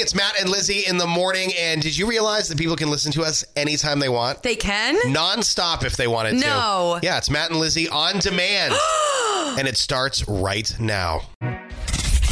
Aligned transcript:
It's 0.00 0.14
Matt 0.14 0.40
and 0.40 0.48
Lizzie 0.48 0.86
in 0.86 0.96
the 0.96 1.06
morning. 1.06 1.52
And 1.58 1.82
did 1.82 1.94
you 1.94 2.08
realize 2.08 2.48
that 2.48 2.56
people 2.56 2.74
can 2.74 2.88
listen 2.88 3.12
to 3.12 3.22
us 3.22 3.44
anytime 3.54 4.00
they 4.00 4.08
want? 4.08 4.42
They 4.42 4.56
can? 4.56 4.96
Non-stop 5.12 5.84
if 5.84 5.94
they 5.98 6.06
wanted 6.06 6.38
to. 6.38 6.46
No. 6.46 7.00
Yeah, 7.02 7.18
it's 7.18 7.28
Matt 7.28 7.50
and 7.50 7.60
Lizzie 7.60 7.86
on 7.86 8.18
demand. 8.18 8.72
and 9.58 9.68
it 9.68 9.76
starts 9.76 10.26
right 10.26 10.74
now. 10.80 11.20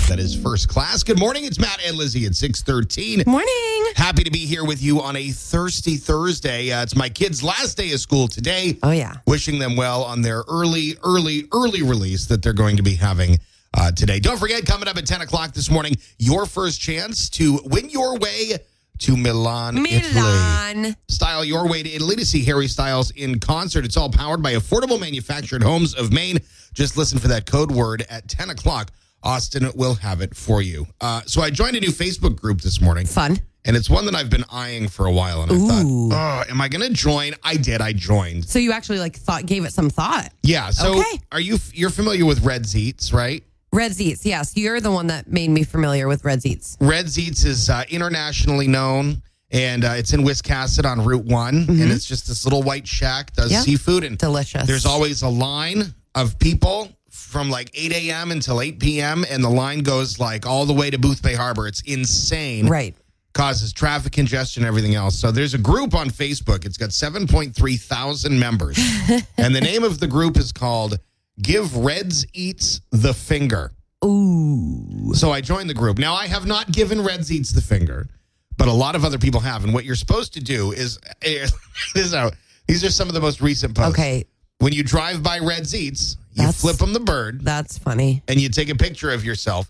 That 0.09 0.19
is 0.19 0.35
first 0.35 0.71
class. 0.71 1.03
Good 1.03 1.19
morning. 1.19 1.45
It's 1.45 1.59
Matt 1.59 1.79
and 1.85 1.99
Lizzie 1.99 2.25
at 2.25 2.35
613. 2.35 3.25
Morning. 3.27 3.93
Happy 3.97 4.25
to 4.25 4.31
be 4.31 4.47
here 4.47 4.65
with 4.65 4.83
you 4.83 5.03
on 5.03 5.17
a 5.17 5.29
thirsty 5.29 5.99
Thursday. 5.99 6.73
Uh, 6.73 6.83
it's 6.83 6.97
my 6.97 7.11
kids' 7.11 7.43
last 7.43 7.77
day 7.77 7.93
of 7.93 8.01
school 8.01 8.29
today. 8.29 8.79
Oh, 8.83 8.93
yeah. 8.93 9.17
Wishing 9.27 9.59
them 9.59 9.77
well 9.77 10.05
on 10.05 10.23
their 10.23 10.43
early, 10.49 10.95
early, 11.05 11.45
early 11.53 11.83
release 11.83 12.25
that 12.29 12.43
they're 12.43 12.55
going 12.55 12.79
to 12.79 12.83
be 12.83 12.95
having 12.95 13.39
uh, 13.75 13.93
today. 13.93 14.21
Don't 14.21 14.39
forget, 14.39 14.65
coming 14.67 14.89
up 14.89 14.97
at 14.97 15.07
10 15.07 15.21
o'clock 15.23 15.53
this 15.53 15.71
morning, 15.71 15.95
your 16.19 16.47
first 16.47 16.81
chance 16.81 17.29
to 17.31 17.61
win 17.65 17.91
your 17.91 18.19
way 18.19 18.53
to 18.99 19.17
Milan, 19.17 19.79
Italy. 19.87 20.95
Style 21.09 21.45
your 21.45 21.69
way 21.69 21.83
to 21.83 21.89
Italy 21.91 22.17
to 22.17 22.27
see 22.27 22.43
Harry 22.45 22.67
Styles 22.67 23.11
in 23.13 23.39
concert. 23.39 23.85
It's 23.85 23.97
all 23.97 24.11
powered 24.11 24.43
by 24.43 24.55
affordable 24.55 24.99
manufactured 25.01 25.63
homes 25.63 25.95
of 25.95 26.13
Maine. 26.13 26.39
Just 26.75 26.97
listen 26.97 27.19
for 27.19 27.29
that 27.29 27.47
code 27.47 27.71
word 27.71 28.05
at 28.11 28.29
10 28.29 28.51
o'clock. 28.51 28.91
Austin 29.23 29.69
will 29.75 29.95
have 29.95 30.21
it 30.21 30.35
for 30.37 30.63
you. 30.63 30.87
Uh, 31.01 31.21
so 31.27 31.43
I 31.43 31.51
joined 31.51 31.77
a 31.77 31.81
new 31.81 31.89
Facebook 31.91 32.37
group 32.41 32.61
this 32.61 32.81
morning. 32.81 33.07
Fun. 33.07 33.39
And 33.65 33.77
it's 33.77 33.91
one 33.91 34.07
that 34.07 34.15
I've 34.15 34.31
been 34.31 34.45
eyeing 34.51 34.89
for 34.89 35.07
a 35.07 35.13
while. 35.13 35.43
And 35.43 35.51
I 35.51 35.55
Ooh. 35.55 36.09
thought, 36.11 36.45
oh, 36.49 36.51
am 36.51 36.61
I 36.61 36.69
going 36.69 36.87
to 36.87 36.93
join? 36.95 37.35
I 37.43 37.57
did. 37.57 37.81
I 37.81 37.93
joined. 37.93 38.45
So 38.49 38.59
you 38.59 38.73
actually 38.73 38.99
like 39.01 39.17
thought 39.17 39.45
gave 39.47 39.65
it 39.65 39.73
some 39.73 39.91
thought. 39.91 40.33
Yeah. 40.43 40.71
So 40.71 41.01
Okay. 41.01 41.21
are 41.33 41.41
you, 41.41 41.59
you're 41.75 41.91
familiar 41.91 42.25
with 42.25 42.45
Red's 42.45 42.75
Eats, 42.77 43.13
right? 43.13 43.43
Red's 43.73 44.01
Eats, 44.01 44.25
yes. 44.25 44.57
You're 44.57 44.81
the 44.81 44.91
one 44.91 45.09
that 45.09 45.29
made 45.29 45.51
me 45.51 45.63
familiar 45.65 46.09
with 46.09 46.25
Red's 46.25 46.47
Eats. 46.47 46.77
Red's 46.81 47.19
Eats 47.19 47.45
is 47.45 47.69
uh, 47.71 47.85
internationally 47.91 48.67
known. 48.69 49.23
And 49.51 49.83
uh, 49.87 49.93
it's 49.97 50.13
in 50.13 50.25
Wiscasset 50.25 50.85
on 50.85 51.03
Route 51.03 51.25
One, 51.25 51.65
and 51.71 51.91
it's 51.91 52.05
just 52.05 52.29
this 52.29 52.45
little 52.45 52.63
white 52.63 52.87
shack 52.87 53.33
does 53.33 53.47
Mm-hmm. 53.47 53.53
Yeah. 53.55 53.61
seafood, 53.63 54.05
and 54.05 54.19
Delicious. 54.19 54.67
There's 54.67 54.85
always 54.85 55.23
a 55.23 55.29
line 55.29 55.85
of 56.15 56.39
people 56.39 56.91
from 57.09 57.49
like 57.49 57.71
8 57.73 57.93
a.m. 57.95 58.31
until 58.31 58.61
8 58.61 58.79
p.m. 58.79 59.25
and 59.31 59.43
the 59.43 59.49
line 59.49 59.79
goes 59.79 60.19
like 60.19 60.45
all 60.45 60.67
the 60.67 60.75
way 60.75 60.91
to 60.91 60.99
Boothbay 60.99 61.35
Harbor. 61.35 61.67
It's 61.67 61.81
insane. 61.87 62.67
Right. 62.69 62.95
Causes 63.33 63.73
traffic 63.73 64.13
congestion, 64.13 64.65
everything 64.65 64.95
else. 64.95 65.19
So 65.19 65.31
there's 65.31 65.55
a 65.55 65.59
group 65.59 65.95
on 65.95 66.11
Facebook. 66.11 66.67
It's 66.67 66.77
got 66.77 66.91
7.3 66.91 67.81
thousand 67.81 68.39
members, 68.39 68.77
and 69.39 69.55
the 69.57 69.63
name 69.63 69.83
of 69.83 69.99
the 69.99 70.07
group 70.09 70.37
is 70.37 70.53
called 70.53 70.99
"Give 71.41 71.77
Reds 71.77 72.27
Eats 72.33 72.81
the 72.91 73.15
Finger." 73.15 73.73
Ooh. 74.05 75.13
So 75.15 75.31
I 75.33 75.41
joined 75.41 75.69
the 75.69 75.75
group. 75.75 75.99
Now 75.99 76.15
I 76.15 76.27
have 76.27 76.47
not 76.47 76.71
given 76.73 77.03
Reds 77.03 77.33
Eats 77.33 77.51
the 77.51 77.61
finger, 77.61 78.09
but 78.57 78.69
a 78.69 78.73
lot 78.73 78.95
of 78.95 79.05
other 79.05 79.19
people 79.19 79.41
have. 79.41 79.65
And 79.65 79.75
what 79.75 79.85
you're 79.85 79.97
supposed 79.97 80.35
to 80.35 80.41
do 80.41 80.73
is, 80.73 80.99
this 81.23 81.53
is 81.95 82.15
how, 82.15 82.31
these 82.67 82.85
are 82.85 82.91
some 82.91 83.09
of 83.09 83.15
the 83.15 83.21
most 83.21 83.41
recent 83.41 83.75
posts. 83.75 83.99
Okay. 83.99 84.25
When 84.61 84.73
you 84.73 84.83
drive 84.83 85.23
by 85.23 85.39
Reds 85.39 85.75
Eats, 85.75 86.17
you 86.33 86.39
That's- 86.43 86.61
flip 86.61 86.77
them 86.77 86.93
the 86.93 87.01
bird 87.01 87.45
That's 87.45 87.79
funny. 87.79 88.23
and 88.29 88.41
you 88.41 88.49
take 88.49 88.69
a 88.69 88.75
picture 88.75 89.11
of 89.11 89.25
yourself 89.25 89.69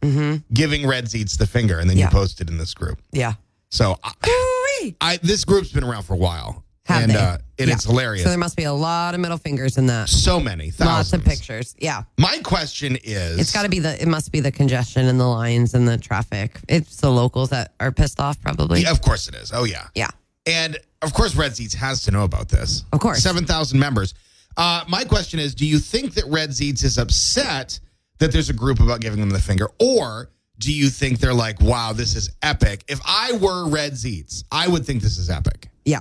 giving 0.53 0.87
Reds 0.87 1.15
Eats 1.15 1.37
the 1.37 1.47
finger, 1.47 1.79
and 1.79 1.89
then 1.89 1.97
Mm-hmm. 1.97 2.01
Yeah. 2.01 2.07
you 2.07 2.11
post 2.13 2.41
it 2.41 2.49
in 2.49 2.59
this 2.59 2.75
group. 2.75 3.01
Yeah. 3.13 3.35
So 3.71 3.97
I. 4.03 4.13
I 5.01 5.17
this 5.23 5.45
group's 5.45 5.73
been 5.73 5.85
around 5.85 6.05
for 6.05 6.15
a 6.15 6.19
while, 6.19 6.65
Have 6.89 7.03
and 7.03 7.13
they? 7.13 7.17
uh, 7.17 7.37
and 7.59 7.69
Yeah. 7.69 7.75
it's 7.75 7.85
hilarious. 7.85 8.23
So 8.25 8.31
there 8.31 8.39
must 8.39 8.57
be 8.57 8.65
a 8.65 8.73
lot 8.73 9.15
of 9.15 9.21
middle 9.21 9.37
fingers 9.37 9.77
in 9.77 9.87
that. 9.87 10.09
so 10.09 10.41
many 10.41 10.71
thousands. 10.71 11.13
Lots 11.13 11.13
of 11.13 11.25
pictures. 11.25 11.75
Yeah. 11.79 12.05
My 12.17 12.39
question 12.39 12.97
is, 13.05 13.39
It's 13.39 13.53
got 13.53 13.65
to 13.65 13.69
be 13.69 13.79
the, 13.79 14.01
it 14.01 14.09
must 14.09 14.33
be 14.33 14.41
the 14.41 14.51
congestion 14.51 15.07
and 15.07 15.21
the 15.21 15.27
lines 15.27 15.75
and 15.75 15.87
the 15.87 15.99
traffic. 15.99 16.59
It's 16.69 16.97
the 16.97 17.11
locals 17.11 17.51
that 17.51 17.75
are 17.79 17.93
pissed 17.93 18.21
off, 18.21 18.41
probably. 18.41 18.81
Yeah, 18.83 18.91
of 18.91 19.03
course 19.03 19.29
it 19.29 19.35
is. 19.35 19.53
Oh 19.53 19.65
yeah. 19.65 19.89
Yeah. 19.95 20.09
And 20.47 20.79
of 21.03 21.13
course, 21.13 21.37
Red's 21.37 21.61
Eats 21.61 21.75
has 21.75 22.03
to 22.05 22.11
know 22.11 22.25
about 22.25 22.49
this. 22.49 22.85
Of 22.93 23.01
course. 23.01 23.23
7,000 23.23 23.79
members. 23.79 24.15
Uh, 24.57 24.83
my 24.89 25.05
question 25.05 25.39
is 25.39 25.55
Do 25.55 25.67
you 25.67 25.79
think 25.79 26.15
that 26.15 26.25
Red's 26.27 26.63
Eats 26.63 26.83
is 26.85 26.97
upset 26.97 27.79
that 28.19 28.33
there's 28.33 28.49
a 28.49 28.55
group 28.55 28.81
about 28.81 29.01
giving 29.01 29.21
them 29.21 29.31
the 29.31 29.39
finger? 29.41 29.69
Or 29.79 30.31
do 30.59 30.73
you 30.73 30.89
think 30.89 31.19
they're 31.21 31.35
like, 31.35 31.61
wow, 31.61 31.93
this 31.93 32.17
is 32.17 32.31
epic? 32.43 32.83
If 32.89 32.99
I 33.07 33.33
were 33.33 33.69
Red's 33.69 34.07
Eats, 34.07 34.43
I 34.51 34.67
would 34.67 34.85
think 34.87 35.03
this 35.03 35.19
is 35.19 35.29
epic. 35.31 35.69
Yeah. 35.85 36.01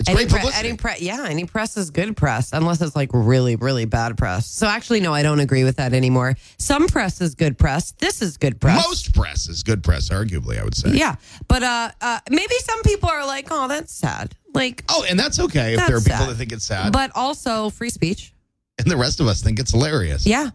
It's 0.00 0.08
Any, 0.08 0.24
great 0.24 0.42
pre- 0.42 0.50
any 0.54 0.76
pre- 0.76 0.96
yeah, 1.00 1.26
any 1.28 1.44
press 1.44 1.76
is 1.76 1.90
good 1.90 2.16
press, 2.16 2.52
unless 2.54 2.80
it's 2.80 2.96
like 2.96 3.10
really, 3.12 3.56
really 3.56 3.84
bad 3.84 4.16
press. 4.16 4.46
So 4.46 4.66
actually, 4.66 5.00
no, 5.00 5.12
I 5.12 5.22
don't 5.22 5.40
agree 5.40 5.62
with 5.62 5.76
that 5.76 5.92
anymore. 5.92 6.36
Some 6.58 6.86
press 6.88 7.20
is 7.20 7.34
good 7.34 7.58
press. 7.58 7.92
This 7.92 8.22
is 8.22 8.36
good 8.38 8.60
press. 8.60 8.82
Most 8.88 9.14
press 9.14 9.46
is 9.48 9.62
good 9.62 9.84
press, 9.84 10.08
arguably, 10.08 10.58
I 10.58 10.64
would 10.64 10.74
say. 10.74 10.92
yeah, 10.92 11.16
but 11.48 11.62
uh, 11.62 11.90
uh, 12.00 12.18
maybe 12.30 12.54
some 12.64 12.82
people 12.82 13.10
are 13.10 13.26
like, 13.26 13.48
"Oh, 13.50 13.68
that's 13.68 13.92
sad." 13.92 14.34
Like, 14.54 14.84
Oh, 14.88 15.04
and 15.08 15.20
that's 15.20 15.38
okay 15.38 15.74
if 15.74 15.86
there 15.86 15.96
are 15.96 16.00
people 16.00 16.16
sad. 16.18 16.28
that 16.30 16.34
think 16.36 16.52
it's 16.52 16.64
sad. 16.64 16.92
but 16.92 17.12
also 17.14 17.70
free 17.70 17.90
speech. 17.90 18.32
and 18.78 18.90
the 18.90 18.96
rest 18.96 19.20
of 19.20 19.26
us 19.28 19.42
think 19.42 19.60
it's 19.60 19.70
hilarious. 19.70 20.26
Yeah, 20.26 20.48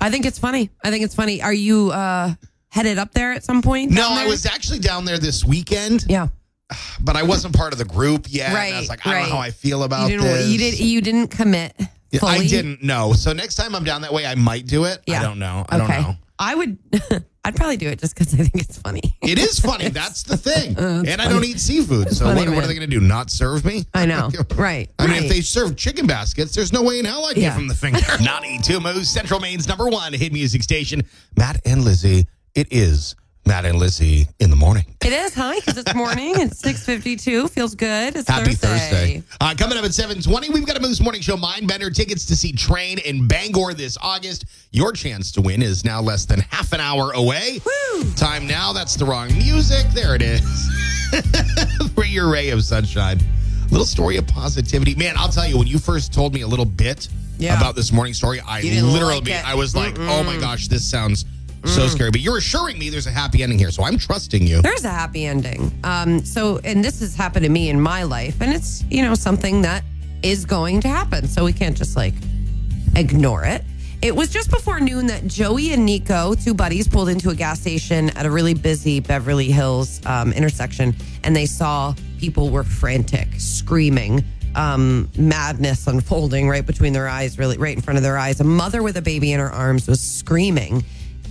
I 0.00 0.10
think 0.10 0.24
it's 0.26 0.38
funny. 0.38 0.70
I 0.84 0.90
think 0.90 1.04
it's 1.04 1.14
funny. 1.14 1.42
Are 1.42 1.52
you 1.52 1.90
uh, 1.90 2.34
headed 2.68 2.98
up 2.98 3.12
there 3.12 3.32
at 3.32 3.42
some 3.44 3.62
point? 3.62 3.90
No, 3.90 4.08
I 4.08 4.26
was 4.26 4.46
actually 4.46 4.78
down 4.78 5.04
there 5.04 5.18
this 5.18 5.44
weekend, 5.44 6.04
Yeah, 6.08 6.28
but 7.00 7.16
I 7.16 7.22
wasn't 7.22 7.54
part 7.54 7.72
of 7.72 7.78
the 7.78 7.84
group 7.84 8.26
yet. 8.28 8.48
and 8.50 8.74
I 8.76 8.80
was 8.80 8.88
like, 8.88 9.06
I 9.06 9.12
don't 9.20 9.28
know 9.28 9.36
how 9.36 9.40
I 9.40 9.50
feel 9.50 9.82
about 9.82 10.10
you 10.10 10.20
this. 10.20 10.48
You 10.48 10.58
did. 10.58 10.78
You 10.80 11.00
didn't 11.00 11.28
commit 11.28 11.74
fully. 12.18 12.32
I 12.32 12.46
didn't 12.46 12.82
know. 12.82 13.12
So 13.12 13.32
next 13.32 13.56
time 13.56 13.74
I'm 13.74 13.84
down 13.84 14.02
that 14.02 14.12
way, 14.12 14.26
I 14.26 14.34
might 14.34 14.66
do 14.66 14.84
it. 14.84 15.00
I 15.08 15.22
don't 15.22 15.38
know. 15.38 15.64
I 15.68 15.78
okay. 15.80 15.86
don't 15.86 16.02
know. 16.02 16.14
I 16.38 16.54
would. 16.54 16.78
I'd 17.44 17.54
probably 17.54 17.76
do 17.76 17.88
it 17.88 18.00
just 18.00 18.12
because 18.16 18.34
I 18.34 18.38
think 18.38 18.56
it's 18.56 18.76
funny. 18.76 19.16
It 19.22 19.38
is 19.38 19.60
funny. 19.60 19.88
That's 19.90 20.24
the 20.24 20.36
thing. 20.36 20.76
Uh, 20.76 21.04
and 21.06 21.22
I 21.22 21.28
don't 21.28 21.44
eat 21.44 21.60
seafood. 21.60 22.10
So 22.10 22.24
funny, 22.24 22.40
what, 22.40 22.56
what 22.56 22.64
are 22.64 22.66
they 22.66 22.74
going 22.74 22.90
to 22.90 22.92
do? 22.98 23.00
Not 23.00 23.30
serve 23.30 23.64
me? 23.64 23.84
I 23.94 24.04
know. 24.04 24.30
Right. 24.56 24.90
I 24.98 25.06
mean, 25.06 25.12
right. 25.12 25.22
if 25.24 25.30
they 25.30 25.42
serve 25.42 25.76
chicken 25.76 26.06
baskets, 26.06 26.54
there's 26.54 26.72
no 26.72 26.82
way 26.82 26.98
in 26.98 27.04
hell 27.04 27.24
I 27.24 27.34
give 27.34 27.42
Yeah. 27.44 27.54
them 27.54 27.68
the 27.68 27.74
finger. 27.74 28.00
92 28.20 28.80
Moose, 28.80 29.08
Central 29.08 29.38
Maine's 29.38 29.68
number 29.68 29.86
one 29.86 30.12
hit 30.12 30.32
music 30.32 30.62
station. 30.62 31.04
Matt 31.36 31.60
and 31.64 31.84
Lizzie. 31.84 32.26
It 32.54 32.68
is 32.70 33.14
Matt 33.46 33.64
and 33.64 33.78
Lizzie 33.78 34.26
in 34.40 34.50
the 34.50 34.56
morning. 34.56 34.84
It 35.04 35.12
is, 35.12 35.32
huh? 35.32 35.54
Because 35.54 35.78
it's 35.78 35.94
morning. 35.94 36.34
It's 36.36 36.58
six 36.66 36.84
fifty 36.84 37.14
two. 37.14 37.46
Feels 37.48 37.74
good. 37.76 38.16
It's 38.16 38.28
Happy 38.28 38.54
Thursday. 38.54 39.20
Thursday. 39.20 39.22
Uh, 39.40 39.54
coming 39.56 39.78
up 39.78 39.84
at 39.84 39.94
720, 39.94 40.50
we've 40.50 40.66
got 40.66 40.76
a 40.76 40.80
Moose 40.80 41.00
Morning 41.00 41.20
Show 41.20 41.36
Mind 41.36 41.68
Bender 41.68 41.88
tickets 41.90 42.26
to 42.26 42.34
see 42.36 42.50
Train 42.52 42.98
in 42.98 43.28
Bangor 43.28 43.72
this 43.72 43.96
August. 44.02 44.46
Your 44.72 44.92
chance 44.92 45.30
to 45.32 45.40
win 45.40 45.62
is 45.62 45.84
now 45.84 46.00
less 46.00 46.24
than 46.26 46.40
half 46.40 46.72
an 46.72 46.80
hour 46.80 47.12
away. 47.12 47.60
Woo! 47.64 48.10
Time 48.14 48.46
now, 48.48 48.72
that's 48.72 48.96
the 48.96 49.04
wrong 49.04 49.28
music. 49.38 49.86
There 49.94 50.16
it 50.16 50.22
is. 50.22 50.42
For 51.94 52.04
your 52.04 52.28
ray 52.30 52.50
of 52.50 52.64
sunshine. 52.64 53.20
Little 53.70 53.86
story 53.86 54.16
of 54.16 54.26
positivity. 54.26 54.96
Man, 54.96 55.14
I'll 55.16 55.28
tell 55.28 55.46
you, 55.46 55.56
when 55.56 55.68
you 55.68 55.78
first 55.78 56.12
told 56.12 56.34
me 56.34 56.40
a 56.42 56.46
little 56.48 56.64
bit 56.64 57.08
Yeah. 57.38 57.56
about 57.56 57.76
this 57.76 57.92
morning 57.92 58.12
story, 58.14 58.40
I 58.40 58.60
literally, 58.62 59.20
like. 59.20 59.44
I 59.44 59.54
was 59.54 59.76
like, 59.76 59.96
oh 60.00 60.22
my 60.24 60.36
gosh, 60.38 60.66
this 60.68 60.84
sounds 60.88 61.24
so 61.68 61.86
scary. 61.88 62.10
But 62.10 62.20
you're 62.20 62.38
assuring 62.38 62.78
me 62.78 62.88
there's 62.90 63.06
a 63.06 63.10
happy 63.10 63.42
ending 63.42 63.58
here, 63.58 63.70
so 63.70 63.84
I'm 63.84 63.98
trusting 63.98 64.46
you. 64.46 64.62
There's 64.62 64.84
a 64.84 64.90
happy 64.90 65.26
ending. 65.26 65.72
Um, 65.84 66.24
so, 66.24 66.58
and 66.64 66.84
this 66.84 67.00
has 67.00 67.14
happened 67.14 67.44
to 67.44 67.50
me 67.50 67.68
in 67.68 67.80
my 67.80 68.02
life, 68.02 68.40
and 68.40 68.52
it's 68.52 68.84
you 68.90 69.02
know 69.02 69.14
something 69.14 69.62
that 69.62 69.84
is 70.22 70.44
going 70.44 70.80
to 70.82 70.88
happen. 70.88 71.26
So 71.28 71.44
we 71.44 71.52
can't 71.52 71.76
just 71.76 71.96
like 71.96 72.14
ignore 72.94 73.44
it. 73.44 73.62
It 74.02 74.14
was 74.14 74.28
just 74.28 74.50
before 74.50 74.78
noon 74.78 75.06
that 75.06 75.26
Joey 75.26 75.72
and 75.72 75.86
Nico, 75.86 76.34
two 76.34 76.54
buddies, 76.54 76.86
pulled 76.86 77.08
into 77.08 77.30
a 77.30 77.34
gas 77.34 77.60
station 77.60 78.10
at 78.10 78.26
a 78.26 78.30
really 78.30 78.54
busy 78.54 79.00
Beverly 79.00 79.50
Hills 79.50 80.04
um, 80.06 80.32
intersection, 80.32 80.94
and 81.24 81.34
they 81.34 81.46
saw 81.46 81.94
people 82.18 82.50
were 82.50 82.62
frantic, 82.62 83.28
screaming, 83.38 84.22
um, 84.54 85.10
madness 85.16 85.86
unfolding 85.86 86.48
right 86.48 86.64
between 86.66 86.92
their 86.92 87.08
eyes, 87.08 87.38
really 87.38 87.56
right 87.56 87.74
in 87.74 87.82
front 87.82 87.96
of 87.96 88.02
their 88.02 88.18
eyes. 88.18 88.40
A 88.40 88.44
mother 88.44 88.82
with 88.82 88.96
a 88.96 89.02
baby 89.02 89.32
in 89.32 89.40
her 89.40 89.50
arms 89.50 89.88
was 89.88 90.00
screaming 90.00 90.84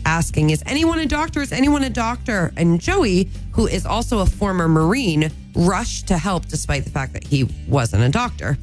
asking, 0.05 0.51
Is 0.51 0.63
anyone 0.65 0.99
a 0.99 1.05
doctor? 1.05 1.41
Is 1.41 1.51
anyone 1.51 1.83
a 1.83 1.89
doctor? 1.89 2.53
And 2.55 2.79
Joey, 2.79 3.29
who 3.51 3.67
is 3.67 3.85
also 3.85 4.19
a 4.19 4.25
former 4.25 4.67
Marine, 4.67 5.31
rushed 5.55 6.07
to 6.07 6.17
help 6.17 6.45
despite 6.45 6.83
the 6.83 6.89
fact 6.89 7.13
that 7.13 7.23
he 7.23 7.49
wasn't 7.67 8.03
a 8.03 8.09
doctor. 8.09 8.57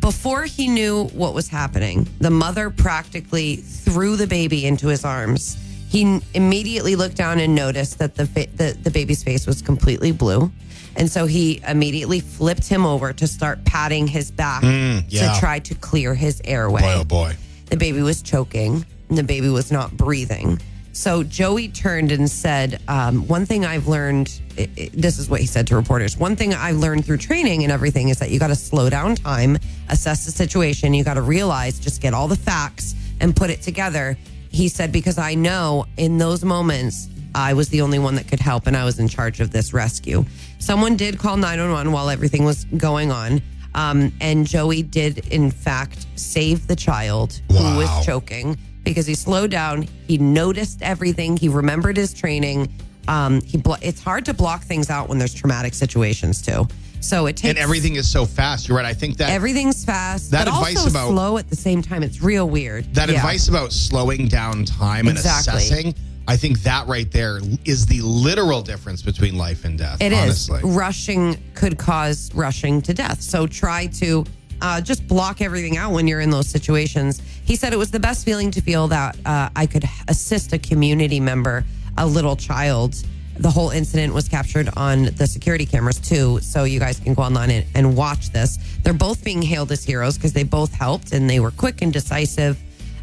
Before 0.00 0.44
he 0.44 0.68
knew 0.68 1.04
what 1.08 1.34
was 1.34 1.48
happening, 1.48 2.08
the 2.18 2.30
mother 2.30 2.70
practically 2.70 3.56
threw 3.56 4.16
the 4.16 4.26
baby 4.26 4.66
into 4.66 4.88
his 4.88 5.04
arms. 5.04 5.56
He 5.88 6.20
immediately 6.34 6.96
looked 6.96 7.16
down 7.16 7.38
and 7.40 7.54
noticed 7.54 7.98
that 7.98 8.14
the, 8.14 8.26
fa- 8.26 8.48
the 8.54 8.76
the 8.82 8.90
baby's 8.90 9.22
face 9.22 9.46
was 9.46 9.62
completely 9.62 10.12
blue. 10.12 10.50
And 10.96 11.10
so 11.10 11.26
he 11.26 11.60
immediately 11.68 12.20
flipped 12.20 12.66
him 12.66 12.86
over 12.86 13.12
to 13.12 13.26
start 13.26 13.64
patting 13.64 14.06
his 14.06 14.30
back 14.30 14.62
mm, 14.62 15.04
yeah. 15.08 15.32
to 15.32 15.40
try 15.40 15.58
to 15.60 15.74
clear 15.74 16.14
his 16.14 16.40
airway. 16.44 16.80
Boy, 16.80 16.94
oh 16.94 17.04
boy. 17.04 17.36
The 17.66 17.76
baby 17.76 18.00
was 18.00 18.22
choking 18.22 18.84
and 19.08 19.18
the 19.18 19.22
baby 19.22 19.48
was 19.48 19.70
not 19.70 19.96
breathing. 19.96 20.60
So 20.96 21.22
Joey 21.22 21.68
turned 21.68 22.10
and 22.10 22.28
said, 22.28 22.80
um, 22.88 23.28
One 23.28 23.44
thing 23.44 23.66
I've 23.66 23.86
learned, 23.86 24.40
i 24.56 24.62
i 24.78 24.90
this 24.94 25.18
is 25.18 25.28
what 25.28 25.42
he 25.42 25.46
said 25.46 25.66
to 25.66 25.76
reporters. 25.76 26.16
One 26.16 26.36
thing 26.36 26.54
I've 26.54 26.78
learned 26.78 27.04
through 27.04 27.18
training 27.18 27.64
and 27.64 27.70
everything 27.70 28.08
is 28.08 28.18
that 28.18 28.30
you 28.30 28.38
got 28.38 28.46
to 28.46 28.54
slow 28.56 28.88
down 28.88 29.14
time, 29.14 29.58
assess 29.90 30.24
the 30.24 30.32
situation. 30.32 30.94
You 30.94 31.04
got 31.04 31.14
to 31.14 31.22
realize, 31.22 31.78
just 31.78 32.00
get 32.00 32.14
all 32.14 32.28
the 32.28 32.36
facts 32.36 32.94
and 33.20 33.36
put 33.36 33.50
it 33.50 33.60
together. 33.60 34.16
He 34.48 34.68
said, 34.68 34.90
Because 34.90 35.18
I 35.18 35.34
know 35.34 35.84
in 35.98 36.16
those 36.16 36.42
moments, 36.42 37.10
I 37.34 37.52
was 37.52 37.68
the 37.68 37.82
only 37.82 37.98
one 37.98 38.14
that 38.14 38.26
could 38.26 38.40
help, 38.40 38.66
and 38.66 38.74
I 38.74 38.86
was 38.86 38.98
in 38.98 39.06
charge 39.06 39.40
of 39.40 39.50
this 39.50 39.74
rescue. 39.74 40.24
Someone 40.60 40.96
did 40.96 41.18
call 41.18 41.36
911 41.36 41.92
while 41.92 42.08
everything 42.08 42.42
was 42.46 42.64
going 42.64 43.12
on. 43.12 43.42
Um, 43.74 44.14
and 44.22 44.46
Joey 44.46 44.82
did, 44.82 45.28
in 45.28 45.50
fact, 45.50 46.06
save 46.14 46.66
the 46.66 46.76
child 46.76 47.42
who 47.50 47.76
was 47.76 48.06
choking 48.06 48.56
because 48.86 49.04
he 49.06 49.14
slowed 49.14 49.50
down. 49.50 49.86
He 50.06 50.16
noticed 50.16 50.80
everything. 50.80 51.36
He 51.36 51.48
remembered 51.50 51.96
his 51.98 52.14
training. 52.14 52.72
Um, 53.08 53.42
he 53.42 53.58
blo- 53.58 53.76
it's 53.82 54.00
hard 54.02 54.24
to 54.26 54.34
block 54.34 54.62
things 54.62 54.88
out 54.88 55.08
when 55.10 55.18
there's 55.18 55.34
traumatic 55.34 55.74
situations 55.74 56.40
too. 56.40 56.66
So 57.00 57.26
it 57.26 57.36
takes 57.36 57.50
And 57.50 57.58
everything 57.58 57.96
is 57.96 58.10
so 58.10 58.24
fast. 58.24 58.66
You're 58.68 58.78
right. 58.78 58.86
I 58.86 58.94
think 58.94 59.18
that 59.18 59.28
everything's 59.30 59.84
fast, 59.84 60.30
That 60.30 60.46
but 60.46 60.54
advice 60.54 60.76
also 60.78 60.90
about- 60.90 61.10
slow 61.10 61.36
at 61.38 61.50
the 61.50 61.56
same 61.56 61.82
time. 61.82 62.02
It's 62.02 62.22
real 62.22 62.48
weird. 62.48 62.92
that 62.94 63.08
Yeah. 63.10 63.16
advice 63.16 63.48
about 63.48 63.72
slowing 63.72 64.28
down 64.28 64.64
time 64.64 65.06
and 65.08 65.16
Exactly. 65.18 65.56
assessing, 65.62 65.94
I 66.26 66.36
think 66.36 66.62
that 66.62 66.88
right 66.88 67.10
there 67.12 67.40
is 67.64 67.86
the 67.86 68.00
literal 68.00 68.62
difference 68.62 69.02
between 69.02 69.36
life 69.36 69.64
and 69.64 69.78
death. 69.78 69.98
It 70.00 70.12
is 70.12 70.18
honestly. 70.18 70.60
Rushing 70.64 71.36
could 71.54 71.76
cause 71.78 72.30
rushing 72.34 72.80
to 72.82 72.94
death. 72.94 73.20
So 73.22 73.46
try 73.46 73.86
to 73.98 74.24
uh, 74.60 74.80
just 74.80 75.06
block 75.06 75.40
everything 75.40 75.76
out 75.76 75.92
when 75.92 76.06
you're 76.06 76.20
in 76.20 76.30
those 76.30 76.48
situations. 76.48 77.20
He 77.44 77.56
said 77.56 77.72
it 77.72 77.76
was 77.76 77.90
the 77.90 78.00
best 78.00 78.24
feeling 78.24 78.50
to 78.52 78.60
feel 78.60 78.88
that 78.88 79.16
uh, 79.24 79.50
I 79.54 79.66
could 79.66 79.84
assist 80.08 80.52
a 80.52 80.58
community 80.58 81.20
member, 81.20 81.64
a 81.98 82.06
little 82.06 82.36
child. 82.36 82.94
The 83.38 83.50
whole 83.50 83.70
incident 83.70 84.14
was 84.14 84.28
captured 84.28 84.70
on 84.76 85.04
the 85.16 85.26
security 85.26 85.66
cameras 85.66 85.98
too. 85.98 86.40
So 86.40 86.64
you 86.64 86.80
guys 86.80 86.98
can 86.98 87.14
go 87.14 87.22
online 87.22 87.50
and, 87.50 87.66
and 87.74 87.96
watch 87.96 88.30
this. 88.30 88.58
They're 88.82 88.94
both 88.94 89.22
being 89.22 89.42
hailed 89.42 89.70
as 89.72 89.84
heroes 89.84 90.16
because 90.16 90.32
they 90.32 90.44
both 90.44 90.72
helped 90.72 91.12
and 91.12 91.28
they 91.28 91.40
were 91.40 91.50
quick 91.50 91.82
and 91.82 91.92
decisive. 91.92 92.58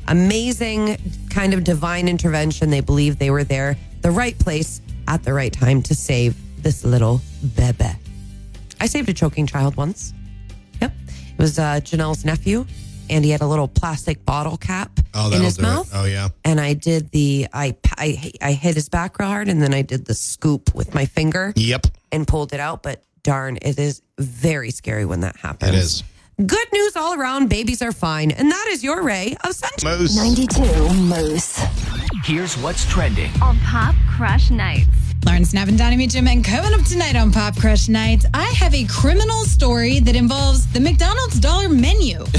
Amazing 0.08 0.98
kind 1.30 1.54
of 1.54 1.64
divine 1.64 2.08
intervention. 2.08 2.70
They 2.70 2.82
believe 2.82 3.20
they 3.20 3.30
were 3.30 3.44
there, 3.44 3.78
the 4.02 4.12
right 4.12 4.38
place 4.38 4.82
at 5.08 5.24
the 5.24 5.34
right 5.34 5.54
time 5.54 5.82
to 5.84 5.96
save 5.96 6.36
this 6.64 6.84
little 6.84 7.22
bebe. 7.56 7.86
I 8.82 8.86
saved 8.86 9.08
a 9.10 9.14
choking 9.14 9.48
child 9.48 9.78
once. 9.78 10.14
Yep. 11.34 11.40
It 11.40 11.42
was 11.42 11.60
uh, 11.60 11.80
Janelle's 11.84 12.26
nephew, 12.26 12.66
and 13.10 13.24
he 13.26 13.32
had 13.32 13.42
a 13.42 13.48
little 13.48 13.68
plastic 13.68 14.26
bottle 14.26 14.58
cap 14.58 15.00
Oh, 15.14 15.32
in 15.32 15.42
his 15.42 15.58
do 15.58 15.62
it. 15.64 15.66
mouth. 15.66 15.92
Oh, 15.94 16.06
yeah. 16.06 16.30
And 16.44 16.60
I 16.60 16.74
did 16.74 17.12
the, 17.12 17.48
I, 17.54 17.76
I, 17.98 18.32
I 18.42 18.52
hit 18.54 18.76
his 18.76 18.90
back 18.90 19.20
real 19.20 19.28
hard, 19.30 19.48
and 19.50 19.62
then 19.62 19.74
I 19.74 19.82
did 19.82 20.06
the 20.06 20.14
scoop 20.14 20.74
with 20.74 20.94
my 20.94 21.06
finger 21.06 21.54
Yep. 21.56 21.88
and 22.12 22.28
pulled 22.28 22.54
it 22.54 22.60
out. 22.60 22.82
But 22.84 23.04
darn, 23.24 23.58
it 23.62 23.78
is 23.80 24.02
very 24.20 24.72
scary 24.72 25.06
when 25.06 25.20
that 25.22 25.36
happens. 25.38 25.72
It 25.72 25.78
is. 25.78 26.04
Good 26.48 26.68
news 26.74 26.96
all 26.96 27.14
around. 27.14 27.50
Babies 27.50 27.82
are 27.84 27.92
fine. 27.92 28.32
And 28.32 28.50
that 28.52 28.68
is 28.70 28.84
your 28.84 29.04
ray 29.04 29.36
of 29.44 29.54
sunshine. 29.54 30.00
Moose. 30.00 30.16
92 30.16 30.94
Moose. 30.94 31.60
Here's 32.24 32.58
what's 32.58 32.86
trending. 32.90 33.30
on 33.42 33.60
Pop 33.60 33.94
Crush 34.10 34.50
Nights. 34.50 35.13
Lauren 35.26 35.46
Snap 35.46 35.68
and 35.70 35.78
Donnie 35.78 35.96
Mitchum, 35.96 36.28
and 36.28 36.44
coming 36.44 36.74
up 36.74 36.86
tonight 36.86 37.16
on 37.16 37.32
Pop 37.32 37.56
Crush 37.58 37.88
Night, 37.88 38.26
I 38.34 38.44
have 38.58 38.74
a 38.74 38.84
criminal 38.86 39.44
story 39.46 40.00
that 40.02 40.16
involves 40.16 40.72
the 40.74 40.80
McDonald's 40.80 41.40
dollar 41.40 41.70
menu. 41.70 42.24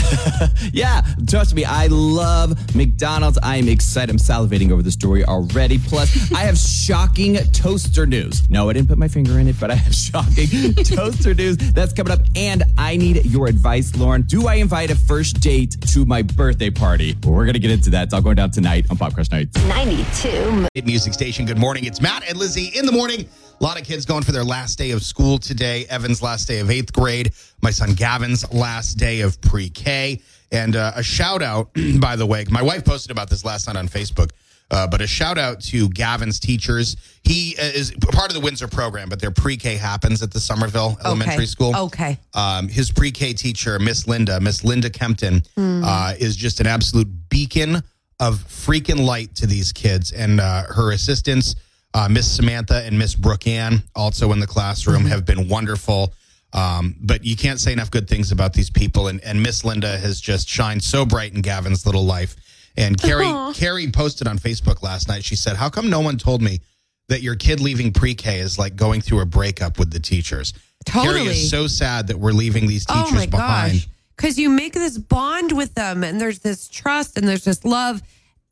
Yeah, 0.72 1.02
trust 1.28 1.54
me, 1.54 1.64
I 1.64 1.86
love 1.88 2.74
McDonald's. 2.74 3.38
I 3.42 3.56
am 3.56 3.68
excited. 3.68 4.10
I'm 4.10 4.16
salivating 4.18 4.70
over 4.72 4.82
the 4.82 4.90
story 4.90 5.24
already. 5.24 5.78
Plus, 5.78 6.32
I 6.32 6.40
have 6.40 6.56
shocking 6.58 7.36
toaster 7.52 8.06
news. 8.06 8.48
No, 8.50 8.68
I 8.70 8.72
didn't 8.72 8.88
put 8.88 8.98
my 8.98 9.06
finger 9.06 9.38
in 9.38 9.46
it, 9.46 9.56
but 9.60 9.70
I 9.70 9.74
have 9.74 9.94
shocking 9.94 10.74
toaster 10.84 11.34
news 11.34 11.56
that's 11.58 11.92
coming 11.92 12.12
up. 12.12 12.20
And 12.34 12.64
I 12.76 12.96
need 12.96 13.24
your 13.26 13.46
advice, 13.46 13.94
Lauren. 13.96 14.22
Do 14.22 14.48
I 14.48 14.54
invite 14.54 14.90
a 14.90 14.96
first 14.96 15.40
date 15.40 15.76
to 15.92 16.04
my 16.06 16.22
birthday 16.22 16.70
party? 16.70 17.14
Well, 17.22 17.34
we're 17.34 17.44
going 17.44 17.54
to 17.54 17.60
get 17.60 17.70
into 17.70 17.90
that. 17.90 18.04
It's 18.04 18.14
all 18.14 18.22
going 18.22 18.36
down 18.36 18.50
tonight 18.50 18.86
on 18.90 18.96
Pop 18.96 19.14
Crush 19.14 19.30
Night. 19.30 19.48
92 19.68 20.66
Hit 20.74 20.86
Music 20.86 21.12
Station. 21.14 21.44
Good 21.46 21.58
morning. 21.58 21.84
It's 21.84 22.00
Matt 22.00 22.28
and 22.28 22.36
Lizzie 22.38 22.72
in 22.74 22.86
the 22.86 22.92
morning. 22.92 23.28
A 23.60 23.64
lot 23.64 23.80
of 23.80 23.86
kids 23.86 24.04
going 24.04 24.22
for 24.22 24.32
their 24.32 24.44
last 24.44 24.78
day 24.78 24.90
of 24.90 25.02
school 25.02 25.38
today. 25.38 25.86
Evan's 25.88 26.20
last 26.20 26.46
day 26.48 26.58
of 26.58 26.70
eighth 26.70 26.92
grade. 26.92 27.32
My 27.62 27.70
son 27.70 27.94
Gavin's 27.94 28.52
last 28.52 28.94
day 28.94 29.20
of 29.20 29.40
pre 29.40 29.70
K. 29.70 30.20
And 30.50 30.76
uh, 30.76 30.92
a 30.96 31.02
shout 31.02 31.42
out, 31.42 31.70
by 32.00 32.16
the 32.16 32.26
way, 32.26 32.44
my 32.50 32.62
wife 32.62 32.84
posted 32.84 33.10
about 33.10 33.30
this 33.30 33.44
last 33.44 33.66
night 33.66 33.76
on 33.76 33.88
Facebook. 33.88 34.30
Uh, 34.70 34.86
but 34.86 35.00
a 35.00 35.06
shout 35.06 35.38
out 35.38 35.60
to 35.60 35.88
Gavin's 35.90 36.40
teachers. 36.40 36.96
He 37.22 37.54
uh, 37.58 37.64
is 37.64 37.92
part 38.12 38.30
of 38.30 38.34
the 38.34 38.40
Windsor 38.40 38.66
program, 38.66 39.08
but 39.08 39.20
their 39.20 39.30
pre 39.30 39.56
K 39.56 39.76
happens 39.76 40.22
at 40.22 40.32
the 40.32 40.40
Somerville 40.40 40.98
Elementary 41.04 41.46
School. 41.46 41.76
Okay. 41.76 42.18
Um, 42.34 42.68
his 42.68 42.90
pre 42.90 43.12
K 43.12 43.34
teacher, 43.34 43.78
Miss 43.78 44.08
Linda, 44.08 44.40
Miss 44.40 44.64
Linda 44.64 44.90
Kempton, 44.90 45.42
uh, 45.56 46.14
is 46.18 46.34
just 46.34 46.60
an 46.60 46.66
absolute 46.66 47.08
beacon 47.28 47.82
of 48.20 48.36
freaking 48.48 49.04
light 49.04 49.34
to 49.36 49.46
these 49.46 49.72
kids. 49.72 50.12
And 50.12 50.40
uh, 50.40 50.64
her 50.68 50.92
assistants, 50.92 51.56
uh, 51.94 52.08
Miss 52.10 52.30
Samantha 52.30 52.82
and 52.84 52.98
Miss 52.98 53.14
Brooke 53.14 53.46
Ann, 53.46 53.82
also 53.94 54.32
in 54.32 54.40
the 54.40 54.46
classroom, 54.46 55.04
have 55.06 55.24
been 55.24 55.48
wonderful. 55.48 56.12
Um, 56.52 56.96
but 57.00 57.24
you 57.24 57.36
can't 57.36 57.60
say 57.60 57.72
enough 57.72 57.90
good 57.90 58.08
things 58.08 58.32
about 58.32 58.52
these 58.52 58.70
people. 58.70 59.08
And, 59.08 59.22
and 59.24 59.42
Miss 59.42 59.64
Linda 59.64 59.96
has 59.98 60.20
just 60.20 60.48
shined 60.48 60.82
so 60.82 61.06
bright 61.06 61.34
in 61.34 61.40
Gavin's 61.40 61.86
little 61.86 62.04
life. 62.04 62.36
And 62.76 63.00
Carrie, 63.00 63.30
Carrie 63.54 63.90
posted 63.90 64.26
on 64.26 64.38
Facebook 64.38 64.82
last 64.82 65.08
night. 65.08 65.24
She 65.24 65.36
said, 65.36 65.56
"How 65.56 65.70
come 65.70 65.88
no 65.88 66.00
one 66.00 66.18
told 66.18 66.42
me 66.42 66.60
that 67.08 67.22
your 67.22 67.36
kid 67.36 67.60
leaving 67.60 67.92
pre-K 67.92 68.40
is 68.40 68.58
like 68.58 68.74
going 68.74 69.00
through 69.00 69.20
a 69.20 69.26
breakup 69.26 69.78
with 69.78 69.92
the 69.92 70.00
teachers?" 70.00 70.52
Carrie 70.84 71.22
is 71.22 71.48
so 71.48 71.68
sad 71.68 72.08
that 72.08 72.18
we're 72.18 72.32
leaving 72.32 72.66
these 72.66 72.84
teachers 72.84 73.12
oh 73.12 73.14
my 73.14 73.26
behind. 73.26 73.72
gosh. 73.72 73.88
Because 74.16 74.38
you 74.38 74.50
make 74.50 74.74
this 74.74 74.98
bond 74.98 75.52
with 75.56 75.74
them 75.74 76.04
and 76.04 76.20
there's 76.20 76.40
this 76.40 76.68
trust 76.68 77.16
and 77.16 77.26
there's 77.28 77.44
this 77.44 77.64
love. 77.64 78.02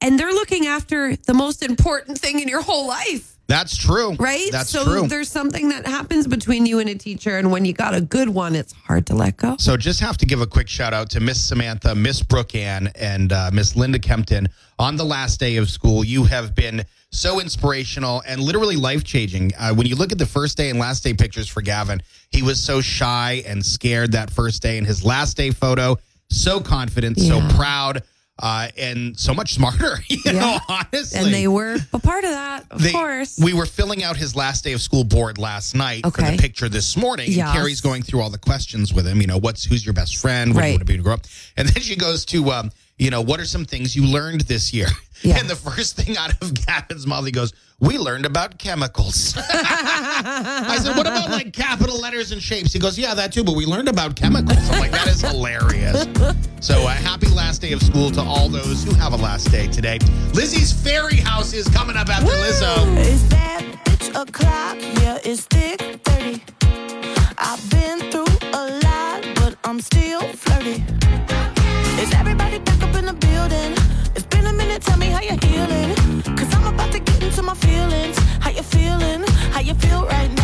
And 0.00 0.19
they're 0.19 0.33
looking 0.33 0.67
after 0.67 1.15
the 1.15 1.35
most 1.35 1.62
important 1.62 2.19
thing 2.19 2.41
in 2.41 2.49
your 2.49 2.62
whole 2.62 2.88
life. 2.88 3.31
That's 3.52 3.76
true. 3.76 4.14
Right? 4.14 4.50
That's 4.50 4.70
so 4.70 4.82
true. 4.82 5.06
there's 5.06 5.28
something 5.28 5.69
that 5.69 5.87
happens 5.87 6.26
between 6.26 6.64
you 6.64 6.78
and 6.78 6.88
a 6.88 6.94
teacher. 6.94 7.37
And 7.37 7.52
when 7.52 7.66
you 7.66 7.75
got 7.75 7.94
a 7.94 8.00
good 8.00 8.31
one, 8.31 8.54
it's 8.54 8.72
hard 8.72 9.04
to 9.08 9.14
let 9.14 9.37
go. 9.37 9.56
So 9.58 9.76
just 9.76 10.00
have 10.00 10.16
to 10.19 10.26
give 10.26 10.40
a 10.40 10.46
quick 10.46 10.70
shout 10.70 10.94
out 10.94 11.10
to 11.10 11.20
Miss 11.20 11.44
Samantha, 11.44 11.94
Miss 11.94 12.22
Brooke 12.22 12.54
Ann, 12.54 12.90
and 12.94 13.31
uh, 13.31 13.50
Miss 13.52 13.76
Linda 13.76 13.99
Kempton 13.99 14.49
on 14.78 14.96
the 14.96 15.04
last 15.04 15.38
day 15.38 15.58
of 15.58 15.69
school. 15.69 16.02
You 16.02 16.25
have 16.25 16.54
been 16.54 16.82
so 17.10 17.40
inspirational 17.40 18.22
and 18.26 18.40
literally 18.40 18.76
life 18.76 19.04
changing. 19.04 19.52
Uh, 19.58 19.75
when 19.75 19.87
you 19.87 19.96
look 19.96 20.12
at 20.12 20.19
the 20.19 20.25
first 20.25 20.56
day 20.56 20.70
and 20.70 20.78
last 20.78 21.04
day 21.04 21.12
pictures 21.12 21.46
for 21.46 21.60
Gavin, 21.60 22.02
he 22.31 22.43
was 22.43 22.58
so 22.58 22.81
shy 22.81 23.43
and 23.46 23.62
scared 23.62 24.12
that 24.12 24.31
first 24.31 24.62
day. 24.62 24.78
And 24.78 24.87
his 24.87 25.04
last 25.04 25.37
day 25.37 25.50
photo, 25.50 25.99
so 26.31 26.58
confident, 26.58 27.20
so 27.20 27.46
proud, 27.50 28.02
uh, 28.43 28.69
and 28.77 29.19
so 29.19 29.33
much 29.33 29.55
smarter. 29.55 29.97
You 30.09 30.33
know, 30.35 30.59
honestly. 30.69 31.19
And 31.21 31.33
they 31.35 31.49
were 31.49 31.77
a 31.93 31.99
part 31.99 32.25
of 32.25 32.31
that, 32.31 32.65
of 32.71 32.83
They- 32.83 32.93
course. 32.93 33.39
We 33.43 33.55
were 33.55 33.67
filling 33.67 34.03
out 34.05 34.17
his 34.17 34.37
last 34.37 34.62
day 34.65 34.73
of 34.73 34.81
school 34.83 35.05
board 35.05 35.39
last 35.39 35.75
night 35.75 36.03
for 36.03 36.09
Okay. 36.09 36.37
the 36.37 36.43
picture 36.43 36.69
this 36.69 36.97
morning. 36.97 37.31
Yes. 37.33 37.49
And 37.49 37.56
Carrie's 37.56 37.81
going 37.81 38.02
through 38.02 38.21
all 38.21 38.31
the 38.31 38.38
questions 38.38 38.93
with 38.93 39.07
him. 39.07 39.21
You 39.21 39.26
know, 39.26 39.38
what's 39.38 39.64
who's 39.64 39.85
your 39.87 39.95
best 39.95 40.16
friend? 40.19 40.55
What 40.55 40.61
do 40.61 40.62
Right. 40.62 40.66
you 40.69 40.73
want 40.75 40.81
to 40.81 40.85
be 40.93 40.97
to 40.99 41.02
grow 41.02 41.14
up? 41.14 41.23
And 41.57 41.69
then 41.69 41.83
she 41.83 41.97
goes 41.97 42.25
to, 42.26 42.50
um, 42.52 42.71
you 42.99 43.11
know, 43.11 43.20
what 43.20 43.40
are 43.40 43.44
some 43.44 43.64
things 43.64 43.96
you 43.96 44.04
learned 44.06 44.42
this 44.42 44.72
year? 44.72 44.88
Yeah. 45.25 45.38
And 45.38 45.49
the 45.49 45.54
first 45.54 45.94
thing 45.94 46.16
out 46.16 46.32
of 46.42 46.52
Gavin's 46.66 47.06
mouth, 47.06 47.25
he 47.25 47.30
goes, 47.30 47.52
"We 47.78 47.96
learned 47.96 48.26
about 48.26 48.58
chemicals." 48.58 49.34
I 49.38 50.76
said, 50.82 50.96
"What 50.96 51.06
about 51.06 51.30
like 51.30 51.52
capital 51.52 52.00
letters 52.00 52.32
and 52.32 52.42
shapes?" 52.42 52.72
He 52.72 52.80
goes, 52.80 52.99
"Yeah, 52.99 53.14
that 53.14 53.32
too, 53.32 53.44
but 53.44 53.54
we 53.54 53.64
learned 53.64 53.87
about 53.88 54.16
chemicals." 54.16 54.58
I'm 54.68 54.80
like, 54.80 54.90
"That 54.90 55.06
is 55.06 55.20
hilarious." 55.20 56.08
So, 56.58 56.84
a 56.88 56.90
happy 56.90 57.28
last 57.28 57.61
day 57.61 57.70
of 57.70 57.80
school 57.80 58.11
to 58.11 58.20
all 58.20 58.49
those 58.49 58.82
who 58.82 58.94
have 58.94 59.12
a 59.12 59.16
last 59.16 59.49
day 59.52 59.68
today. 59.68 60.00
Lizzie's 60.34 60.72
Fairy 60.72 61.18
House 61.18 61.52
is 61.52 61.68
coming 61.68 61.96
up 61.96 62.08
after 62.08 62.26
Lizzo. 62.26 62.96
Is 62.99 63.28
that 63.28 63.62
bitch 63.84 64.08
o'clock? 64.20 64.76
Yeah, 65.04 65.18
it's 65.22 65.42
thick 65.42 65.80
30. 66.04 66.42
I've 67.38 67.70
been 67.70 68.11
through 68.11 68.50
a 68.54 68.80
lot, 68.82 69.25
but 69.37 69.56
I'm 69.62 69.80
still 69.80 70.22
flirty. 70.32 70.82
How 75.23 75.35
you're 75.35 75.50
healing. 75.50 76.23
Cause 76.37 76.55
I'm 76.55 76.75
about 76.75 76.93
to 76.93 77.00
get 77.00 77.23
into 77.23 77.43
my 77.43 77.55
feelings. 77.55 78.19
How 78.41 78.50
you 78.50 78.62
feeling? 78.62 79.23
How 79.52 79.61
you 79.61 79.75
feel 79.75 80.05
right 80.07 80.31
now? 80.33 80.41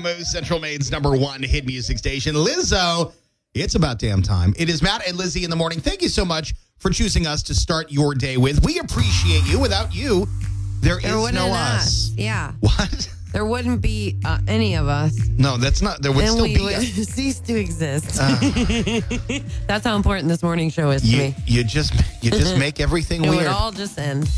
Moves. 0.00 0.30
Central 0.30 0.58
Maine's 0.60 0.90
number 0.90 1.16
one 1.16 1.42
hit 1.42 1.66
music 1.66 1.98
station. 1.98 2.34
Lizzo. 2.34 3.12
It's 3.54 3.74
about 3.74 3.98
damn 3.98 4.22
time. 4.22 4.54
It 4.56 4.70
is 4.70 4.82
Matt 4.82 5.06
and 5.06 5.16
Lizzie 5.18 5.44
in 5.44 5.50
the 5.50 5.56
morning. 5.56 5.78
Thank 5.80 6.00
you 6.00 6.08
so 6.08 6.24
much 6.24 6.54
for 6.78 6.90
choosing 6.90 7.26
us 7.26 7.42
to 7.44 7.54
start 7.54 7.92
your 7.92 8.14
day 8.14 8.36
with. 8.38 8.64
We 8.64 8.78
appreciate 8.78 9.44
you. 9.44 9.58
Without 9.60 9.94
you, 9.94 10.26
there 10.80 10.96
is 10.96 11.02
There 11.04 11.18
wouldn't 11.18 11.34
no 11.34 11.48
us. 11.52 12.10
us. 12.10 12.12
Yeah. 12.16 12.52
What? 12.60 13.11
There 13.32 13.44
wouldn't 13.46 13.80
be 13.80 14.18
uh, 14.24 14.38
any 14.46 14.74
of 14.74 14.88
us. 14.88 15.16
No, 15.38 15.56
that's 15.56 15.80
not. 15.80 16.02
There 16.02 16.12
would 16.12 16.24
and 16.24 16.32
still 16.32 16.44
we 16.44 16.54
be. 16.56 16.62
would 16.64 16.74
us. 16.74 16.84
cease 17.08 17.38
to 17.40 17.58
exist. 17.58 18.16
That's 19.66 19.84
how 19.86 19.96
important 19.96 20.28
this 20.28 20.42
morning 20.42 20.68
show 20.70 20.90
is 20.90 21.02
to 21.02 21.08
me. 21.16 21.34
you 21.46 21.64
just 21.64 21.94
you 22.22 22.30
just 22.30 22.58
make 22.58 22.78
everything 22.80 23.24
It 23.24 23.30
weird. 23.30 23.42
would 23.44 23.46
all 23.52 23.72
just 23.72 23.98
end. 23.98 24.28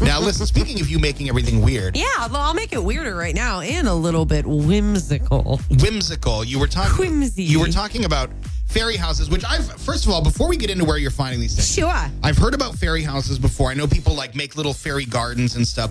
now 0.00 0.20
listen, 0.20 0.46
speaking 0.46 0.80
of 0.80 0.88
you 0.88 0.98
making 0.98 1.28
everything 1.28 1.62
weird, 1.62 1.96
Yeah, 1.96 2.04
well, 2.26 2.36
I'll 2.40 2.54
make 2.54 2.72
it 2.72 2.82
weirder 2.82 3.14
right 3.14 3.34
now 3.34 3.60
and 3.60 3.86
a 3.86 3.94
little 3.94 4.24
bit 4.24 4.44
whimsical. 4.46 5.60
whimsical. 5.80 6.44
You 6.44 6.58
were 6.58 6.66
talking. 6.66 6.98
Whimsy. 6.98 7.44
You 7.44 7.60
were 7.60 7.68
talking 7.68 8.04
about 8.04 8.30
fairy 8.66 8.96
houses, 8.96 9.30
which 9.30 9.44
I've 9.48 9.66
first 9.80 10.04
of 10.06 10.10
all, 10.12 10.22
before 10.22 10.48
we 10.48 10.56
get 10.56 10.70
into 10.70 10.84
where 10.84 10.98
you're 10.98 11.10
finding 11.10 11.40
these 11.40 11.54
things, 11.54 11.72
Sure. 11.72 12.10
I've 12.22 12.36
heard 12.38 12.54
about 12.54 12.74
fairy 12.76 13.02
houses 13.02 13.38
before. 13.38 13.70
I 13.70 13.74
know 13.74 13.86
people 13.86 14.14
like 14.14 14.34
make 14.34 14.56
little 14.56 14.74
fairy 14.74 15.04
gardens 15.04 15.54
and 15.56 15.66
stuff. 15.66 15.90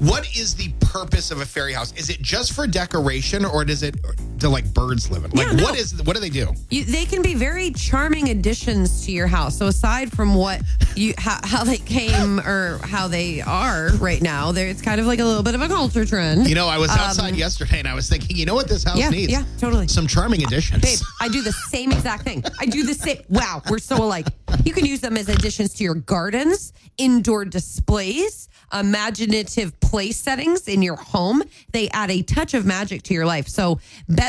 What 0.00 0.26
is 0.36 0.54
the 0.54 0.70
purpose 0.78 1.32
of 1.32 1.40
a 1.40 1.44
fairy 1.46 1.72
house? 1.72 1.92
Is 1.96 2.08
it 2.08 2.22
just 2.22 2.52
for 2.52 2.68
decoration, 2.68 3.44
or 3.44 3.64
does 3.64 3.82
it 3.82 3.96
do 4.38 4.48
like 4.48 4.72
birds 4.72 5.10
live 5.10 5.24
in? 5.24 5.30
Like, 5.32 5.46
Yeah, 5.48 5.52
no. 5.54 5.64
what 5.64 5.76
is 5.76 6.00
what 6.04 6.14
do 6.14 6.20
they 6.20 6.28
do? 6.30 6.54
You, 6.70 6.84
they 6.84 7.04
can 7.04 7.20
be 7.20 7.34
very 7.34 7.72
charming 7.72 8.28
additions 8.28 9.04
to 9.06 9.12
your 9.12 9.26
house. 9.26 9.58
So 9.58 9.66
aside 9.66 10.12
from 10.12 10.36
what 10.36 10.62
you 10.94 11.14
how, 11.18 11.40
how 11.42 11.64
they 11.64 11.78
came 11.78 12.38
or 12.40 12.78
how 12.84 13.08
they 13.08 13.40
are 13.40 13.88
right 13.98 14.22
now, 14.22 14.52
there 14.52 14.68
it's 14.68 14.80
kind 14.82 15.00
of 15.00 15.06
like 15.08 15.18
a 15.18 15.24
little 15.24 15.42
bit 15.42 15.56
of 15.56 15.62
a 15.62 15.68
culture 15.68 16.04
trend. 16.04 16.48
You 16.48 16.54
know, 16.54 16.68
I 16.68 16.78
was 16.78 16.90
outside 16.90 17.34
yesterday 17.34 17.80
and 17.80 17.88
I 17.88 17.94
was 17.94 18.08
thinking, 18.08 18.36
you 18.36 18.46
know 18.46 18.54
what 18.54 18.68
this 18.68 18.84
house 18.84 18.94
Um, 18.94 19.00
Yeah, 19.00 19.10
needs? 19.10 19.32
yeah, 19.32 19.42
totally. 19.58 19.88
Some 19.88 20.06
charming 20.06 20.44
additions. 20.44 20.80
Babe, 20.82 20.98
I 21.20 21.26
do 21.28 21.42
the 21.42 21.52
same 21.52 21.90
exact 21.90 22.22
thing. 22.22 22.44
I 22.60 22.66
do 22.66 22.84
the 22.84 22.94
same. 22.94 23.18
Wow, 23.28 23.62
we're 23.68 23.78
so 23.78 23.96
alike. 23.96 24.28
You 24.64 24.72
can 24.72 24.84
use 24.84 25.00
them 25.00 25.16
as 25.16 25.28
additions 25.28 25.74
to 25.74 25.84
your 25.84 25.94
gardens, 25.94 26.72
indoor 26.96 27.44
displays, 27.44 28.48
imaginative 28.72 29.78
place 29.80 30.18
settings 30.18 30.68
in 30.68 30.82
your 30.82 30.96
home. 30.96 31.42
They 31.72 31.88
add 31.90 32.10
a 32.10 32.22
touch 32.22 32.54
of 32.54 32.66
magic 32.66 33.02
to 33.04 33.14
your 33.14 33.26
life. 33.26 33.48
So, 33.48 33.80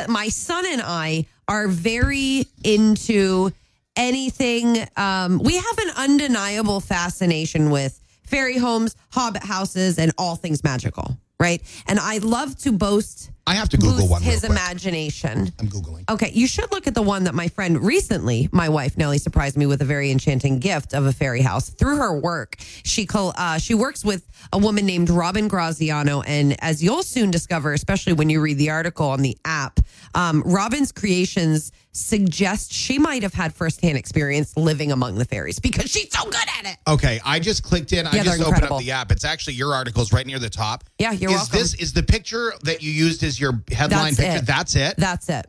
my 0.07 0.29
son 0.29 0.65
and 0.67 0.81
I 0.83 1.25
are 1.47 1.67
very 1.67 2.45
into 2.63 3.51
anything. 3.95 4.77
Um, 4.95 5.39
we 5.39 5.55
have 5.55 5.77
an 5.79 5.89
undeniable 5.97 6.79
fascination 6.79 7.69
with 7.69 7.99
fairy 8.23 8.57
homes, 8.57 8.95
hobbit 9.11 9.43
houses, 9.43 9.97
and 9.97 10.11
all 10.17 10.35
things 10.35 10.63
magical. 10.63 11.17
Right, 11.39 11.61
and 11.87 11.99
I 11.99 12.17
love 12.17 12.57
to 12.59 12.71
boast. 12.73 13.31
I 13.49 13.55
have 13.55 13.69
to 13.69 13.77
Google 13.77 14.07
one 14.07 14.21
His 14.21 14.43
imagination. 14.43 15.51
I'm 15.57 15.67
googling. 15.69 16.07
Okay, 16.07 16.29
you 16.35 16.45
should 16.45 16.71
look 16.71 16.85
at 16.85 16.93
the 16.93 17.01
one 17.01 17.23
that 17.23 17.33
my 17.33 17.47
friend 17.47 17.83
recently, 17.83 18.47
my 18.51 18.69
wife 18.69 18.95
Nellie, 18.95 19.17
surprised 19.17 19.57
me 19.57 19.65
with 19.65 19.81
a 19.81 19.85
very 19.85 20.11
enchanting 20.11 20.59
gift 20.59 20.93
of 20.93 21.07
a 21.07 21.11
fairy 21.11 21.41
house 21.41 21.67
through 21.71 21.97
her 21.97 22.13
work. 22.15 22.57
She 22.83 23.07
col- 23.07 23.33
uh, 23.35 23.57
she 23.57 23.73
works 23.73 24.05
with 24.05 24.27
a 24.53 24.59
woman 24.59 24.85
named 24.85 25.09
Robin 25.09 25.47
Graziano, 25.47 26.21
and 26.21 26.55
as 26.63 26.83
you'll 26.83 27.01
soon 27.01 27.31
discover, 27.31 27.73
especially 27.73 28.13
when 28.13 28.29
you 28.29 28.39
read 28.39 28.59
the 28.59 28.69
article 28.69 29.07
on 29.09 29.23
the 29.23 29.35
app, 29.45 29.79
um, 30.13 30.43
Robin's 30.45 30.91
creations 30.91 31.71
suggest 31.91 32.71
she 32.71 32.99
might 32.99 33.23
have 33.23 33.33
had 33.33 33.51
firsthand 33.53 33.97
experience 33.97 34.55
living 34.55 34.91
among 34.91 35.15
the 35.15 35.25
fairies 35.25 35.57
because 35.59 35.89
she's 35.89 36.11
so 36.15 36.23
good 36.25 36.35
at 36.59 36.65
it. 36.65 36.77
Okay, 36.87 37.19
I 37.25 37.39
just 37.39 37.63
clicked 37.63 37.93
in. 37.93 38.05
I 38.05 38.15
Yeah, 38.15 38.23
just 38.23 38.39
opened 38.41 38.47
incredible. 38.53 38.77
up 38.77 38.83
the 38.83 38.91
app. 38.91 39.11
It's 39.11 39.25
actually 39.25 39.55
your 39.55 39.73
article's 39.73 40.13
right 40.13 40.25
near 40.25 40.37
the 40.39 40.51
top. 40.51 40.83
Yeah, 40.99 41.11
you're 41.11 41.31
is 41.31 41.37
welcome. 41.37 41.59
This 41.59 41.73
is 41.75 41.91
the 41.93 42.03
picture 42.03 42.53
that 42.63 42.83
you 42.83 42.91
used 42.91 43.23
as 43.23 43.38
your 43.39 43.61
headline 43.71 44.13
That's 44.13 44.17
picture. 44.17 44.37
it. 44.37 44.45
That's 44.45 44.75
it. 44.75 44.95
That's 44.97 45.29
it. 45.29 45.47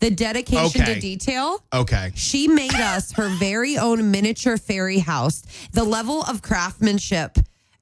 The 0.00 0.10
dedication 0.10 0.80
Okay. 0.82 0.94
to 0.94 1.00
detail. 1.00 1.62
okay. 1.72 2.12
She 2.14 2.48
made 2.48 2.74
us 2.74 3.12
her 3.12 3.28
very 3.38 3.76
own 3.76 4.10
miniature 4.10 4.56
fairy 4.56 4.98
house. 4.98 5.42
The 5.72 5.84
level 5.84 6.22
of 6.22 6.40
craftsmanship, 6.40 7.36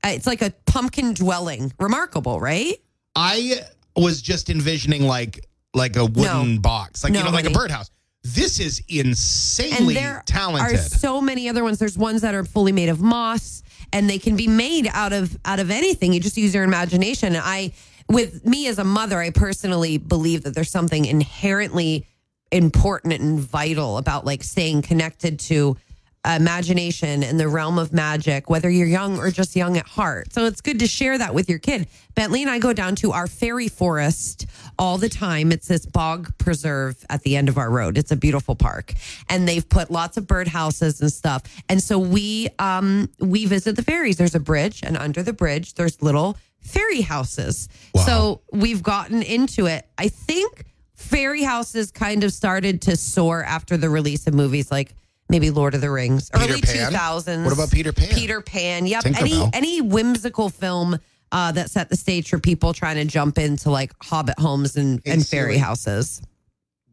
uh, 0.05 0.09
it's 0.09 0.27
like 0.27 0.43
a 0.43 0.51
pumpkin 0.67 1.15
dwelling. 1.15 1.73
Remarkable, 1.79 2.41
right? 2.41 2.75
I 3.15 3.61
was 3.97 4.21
just 4.23 4.51
envisioning 4.51 5.03
like 5.03 5.45
like 5.75 5.97
a 5.97 6.07
wooden 6.07 6.55
No. 6.57 6.61
box, 6.61 7.05
like 7.05 7.13
No, 7.13 7.21
you 7.21 7.25
know, 7.27 7.31
like 7.31 7.45
a 7.45 7.51
birdhouse. 7.51 7.91
This 8.25 8.59
is 8.59 8.83
And 8.91 9.09
insanely 9.11 9.95
there 9.95 10.23
talented. 10.27 10.77
are 10.79 10.83
so 10.83 11.21
many 11.21 11.49
other 11.49 11.63
ones. 11.63 11.79
There's 11.79 11.97
ones 11.97 12.23
that 12.23 12.35
are 12.35 12.45
fully 12.45 12.73
made 12.73 12.89
of 12.89 13.01
moss, 13.01 13.63
and 13.93 14.11
they 14.11 14.19
can 14.19 14.35
be 14.35 14.49
made 14.49 14.89
out 14.93 15.13
of 15.13 15.39
out 15.45 15.61
of 15.61 15.71
anything. 15.71 16.13
You 16.13 16.19
just 16.21 16.37
use 16.37 16.53
your 16.53 16.65
imagination. 16.65 17.37
I, 17.37 17.73
with 18.09 18.45
me 18.47 18.67
as 18.69 18.79
a 18.79 18.85
mother, 18.85 19.19
I 19.19 19.31
personally 19.31 19.99
believe 19.99 20.45
that 20.45 20.55
there's 20.55 20.71
something 20.71 21.05
inherently 21.05 22.07
important 22.51 23.15
and 23.15 23.39
vital 23.39 23.99
about 23.99 24.25
like 24.25 24.43
staying 24.43 24.83
connected 24.83 25.39
to 25.39 25.77
imagination 26.25 27.23
and 27.23 27.39
the 27.39 27.49
realm 27.49 27.79
of 27.79 27.93
magic, 27.93 28.51
whether 28.51 28.69
you're 28.69 28.87
young 28.87 29.19
or 29.19 29.31
just 29.31 29.55
young 29.55 29.77
at 29.77 29.87
heart. 29.87 30.33
So 30.33 30.47
it's 30.47 30.61
good 30.61 30.81
to 30.81 30.87
share 30.87 31.17
that 31.17 31.33
with 31.33 31.49
your 31.49 31.59
kid. 31.59 31.87
Bentley 32.15 32.43
and 32.43 32.51
I 32.51 32.59
go 32.59 32.73
down 32.73 32.97
to 32.97 33.13
our 33.13 33.27
fairy 33.27 33.69
forest 33.69 34.47
all 34.79 34.99
the 34.99 35.09
time. 35.09 35.53
It's 35.53 35.69
this 35.69 35.87
bog 35.87 36.37
preserve 36.39 37.05
at 37.09 37.23
the 37.23 37.37
end 37.37 37.49
of 37.49 37.57
our 37.57 37.71
road. 37.71 37.97
It's 37.97 38.11
a 38.11 38.17
beautiful 38.17 38.57
park. 38.57 38.95
And 39.29 39.49
they've 39.49 39.67
put 39.67 39.91
lots 39.91 40.17
of 40.17 40.25
birdhouses 40.27 41.01
and 41.01 41.13
stuff. 41.13 41.43
And 41.69 41.83
so 41.83 41.99
we 41.99 42.49
um 42.59 43.09
we 43.21 43.47
visit 43.47 43.77
the 43.77 43.83
fairies. 43.83 44.17
There's 44.17 44.35
a 44.35 44.41
bridge 44.41 44.81
and 44.83 44.97
under 44.97 45.23
the 45.23 45.33
bridge 45.33 45.75
there's 45.75 46.03
little 46.03 46.37
fairy 46.69 47.01
houses. 47.01 47.69
So 48.07 48.43
we've 48.53 48.83
gotten 48.83 49.23
into 49.23 49.67
it. 49.67 49.87
I 49.99 50.09
think 50.09 50.65
fairy 50.95 51.43
houses 51.43 51.91
kind 51.91 52.25
of 52.25 52.33
started 52.33 52.83
to 52.83 52.97
soar 52.97 53.43
after 53.45 53.77
the 53.77 53.89
release 53.91 54.27
of 54.27 54.35
movies 54.35 54.71
like 54.71 54.95
maybe 55.29 55.51
Lord 55.51 55.75
of 55.75 55.81
the 55.81 55.91
Rings, 55.91 56.31
Peter 56.31 56.53
early 56.53 56.61
2000s. 56.63 57.45
What 57.45 57.53
about 57.53 57.71
Peter 57.71 57.93
Pan? 57.93 58.09
Peter 58.09 58.41
Pan. 58.41 58.87
Yep. 58.87 59.05
Tinkerbell. 59.05 59.21
Any 59.21 59.51
any 59.53 59.81
whimsical 59.81 60.49
film 60.49 60.99
uh, 61.33 61.53
that 61.53 61.71
set 61.71 61.89
the 61.91 61.97
stage 61.97 62.29
for 62.31 62.39
people 62.39 62.73
trying 62.73 62.97
to 62.97 63.05
jump 63.05 63.37
into 63.39 63.71
like 63.71 63.93
hobbit 64.03 64.39
homes 64.39 64.77
and, 64.77 65.01
Hey, 65.05 65.13
and 65.13 65.27
fairy 65.27 65.53
Siri. 65.55 65.59
houses. 65.59 66.23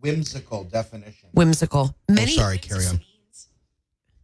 Whimsical 0.02 0.66
definition. 0.66 1.30
Whimsical. 1.34 1.96
Many 2.10 2.34
oh, 2.34 2.36
sorry, 2.38 2.58
carry 2.58 2.86
on. 2.86 3.00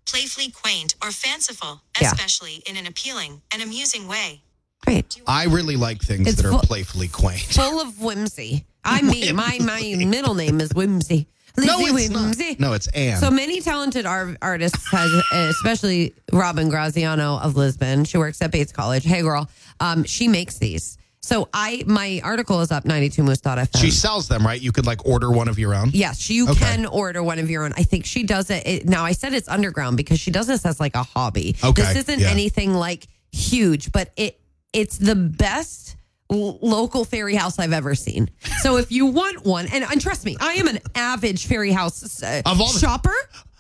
playfully 0.06 0.52
quaint 0.52 0.96
or 1.02 1.12
fanciful, 1.12 1.82
Yeah. 2.02 2.12
especially 2.12 2.62
in 2.68 2.76
an 2.78 2.86
appealing 2.86 3.42
and 3.54 3.62
amusing 3.62 4.08
way. 4.08 4.42
Great. 4.86 5.22
I 5.28 5.46
really 5.46 5.76
like 5.76 6.02
things 6.02 6.28
It's 6.28 6.38
that 6.38 6.46
are 6.48 6.52
full- 6.52 6.60
playfully 6.62 7.08
quaint. 7.08 7.42
Full 7.42 7.80
of 7.82 8.00
whimsy. 8.02 8.66
I 8.84 9.02
mean, 9.12 9.36
my 9.36 9.60
my 9.62 9.82
middle 10.06 10.34
name 10.34 10.60
is 10.60 10.74
Whimsy. 10.74 11.28
No, 11.58 11.78
Lizzie 11.80 12.06
it's 12.06 12.10
not. 12.14 12.60
No, 12.60 12.74
it's 12.74 12.88
Anne. 12.88 13.18
So 13.18 13.30
many 13.30 13.60
talented 13.60 14.06
ar- 14.06 14.38
artists, 14.42 14.90
has, 14.90 15.12
especially 15.34 16.14
Robin 16.32 16.70
Graziano 16.70 17.38
of 17.40 17.58
Lisbon. 17.58 18.06
She 18.06 18.18
works 18.18 18.42
at 18.42 18.52
Bates 18.52 18.72
College. 18.72 19.04
Hey, 19.04 19.22
girl. 19.22 19.50
Um, 19.82 20.04
she 20.06 20.28
makes 20.30 20.58
these. 20.60 20.98
So 21.22 21.50
I, 21.54 21.84
my 21.86 22.22
article 22.24 22.62
is 22.62 22.72
up 22.72 22.86
92moose.fm. 22.86 23.78
she 23.80 23.92
sells 23.92 24.28
them, 24.28 24.44
right? 24.46 24.60
You 24.60 24.72
could 24.72 24.88
like 24.88 25.06
order 25.06 25.30
one 25.30 25.48
of 25.50 25.60
your 25.60 25.76
own. 25.76 25.92
Yes, 25.94 26.30
you 26.30 26.50
Okay. 26.50 26.60
can 26.60 26.86
order 26.88 27.22
one 27.22 27.38
of 27.38 27.50
your 27.50 27.66
own. 27.66 27.74
I 27.78 27.84
think 27.84 28.06
she 28.06 28.24
does 28.24 28.50
it, 28.50 28.66
it. 28.66 28.86
Now, 28.88 29.04
I 29.06 29.12
said 29.12 29.34
it's 29.34 29.48
underground 29.50 29.98
because 29.98 30.20
she 30.20 30.32
does 30.32 30.48
this 30.48 30.66
as 30.66 30.80
like 30.80 30.96
a 30.96 31.04
hobby. 31.04 31.56
Okay, 31.64 31.82
This 31.84 31.96
isn't 31.98 32.22
yeah. 32.22 32.30
anything 32.30 32.74
like 32.74 33.06
huge, 33.32 33.92
but 33.92 34.12
it 34.18 34.40
it's 34.74 34.98
the 34.98 35.16
best 35.16 35.96
local 36.30 37.04
fairy 37.04 37.36
house 37.36 37.60
I've 37.60 37.74
ever 37.74 37.94
seen. 37.96 38.30
So 38.62 38.78
if 38.78 38.92
you 38.92 39.06
want 39.08 39.46
one, 39.46 39.68
and, 39.74 39.84
and 39.84 40.00
trust 40.00 40.26
me, 40.26 40.38
I 40.40 40.54
am 40.54 40.68
an 40.68 40.80
avid 40.96 41.40
fairy 41.40 41.72
house 41.72 42.24
uh, 42.24 42.42
Of 42.46 42.62
all 42.62 42.72
the- 42.72 42.80
shopper. 42.80 43.14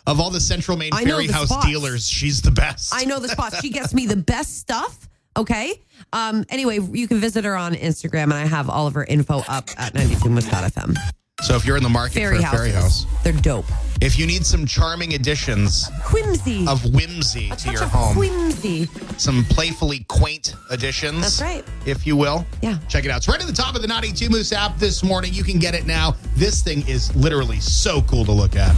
Of 0.08 0.20
all 0.20 0.32
the 0.32 0.40
Central 0.40 0.78
Maine 0.78 0.92
Fairy 0.94 1.28
House 1.28 1.50
spots. 1.50 1.68
dealers, 1.68 2.08
she's 2.10 2.42
the 2.42 2.50
best. 2.50 2.92
I 2.94 3.04
know 3.06 3.20
the 3.20 3.30
spots. 3.30 3.60
She 3.62 3.70
gets 3.70 3.94
me 3.94 4.06
the 4.08 4.16
best 4.16 4.58
stuff. 4.58 5.08
Okay. 5.38 5.80
Um. 6.12 6.44
Anyway, 6.50 6.80
you 6.92 7.08
can 7.08 7.20
visit 7.20 7.46
her 7.46 7.56
on 7.56 7.76
Instagram, 7.76 8.24
and 8.24 8.34
I 8.34 8.46
have 8.48 8.68
all 8.68 8.88
of 8.88 8.96
her 8.96 9.04
info 9.04 9.44
up 9.48 9.70
at 9.78 9.94
92moose.fm. 9.94 10.98
So 11.40 11.56
if 11.56 11.66
you're 11.66 11.78
in 11.78 11.82
the 11.84 11.90
market 11.90 12.14
Fairy 12.14 12.36
for 12.38 12.44
a 12.44 12.46
houses. 12.46 12.76
house, 12.76 13.06
They're 13.24 13.34
dope. 13.34 13.66
if 14.00 14.20
you 14.20 14.28
need 14.28 14.46
some 14.46 14.68
charming 14.68 15.16
additions 15.16 15.90
Whimsy. 16.14 16.68
of 16.68 16.84
whimsy 16.94 17.50
to 17.50 17.56
Touch 17.56 17.74
your 17.74 17.82
of 17.84 17.90
home, 17.90 18.16
Whimsy. 18.16 18.88
some 19.18 19.44
playfully 19.46 20.06
quaint 20.08 20.54
additions. 20.70 21.22
That's 21.22 21.42
right. 21.42 21.66
If 21.88 22.06
you 22.06 22.16
will. 22.16 22.46
Yeah. 22.62 22.78
Check 22.90 23.06
it 23.06 23.12
out. 23.12 23.18
It's 23.18 23.28
right 23.28 23.42
at 23.42 23.48
the 23.48 23.54
top 23.54 23.74
of 23.76 23.82
the 23.82 23.88
92 23.88 24.30
Moose 24.30 24.52
app 24.54 24.78
this 24.78 25.02
morning. 25.04 25.34
You 25.34 25.44
can 25.44 25.58
get 25.58 25.74
it 25.74 25.88
now. 25.88 26.16
This 26.36 26.62
thing 26.62 26.88
is 26.88 27.12
literally 27.16 27.60
so 27.60 28.04
cool 28.04 28.24
to 28.26 28.32
look 28.32 28.56
at. 28.56 28.76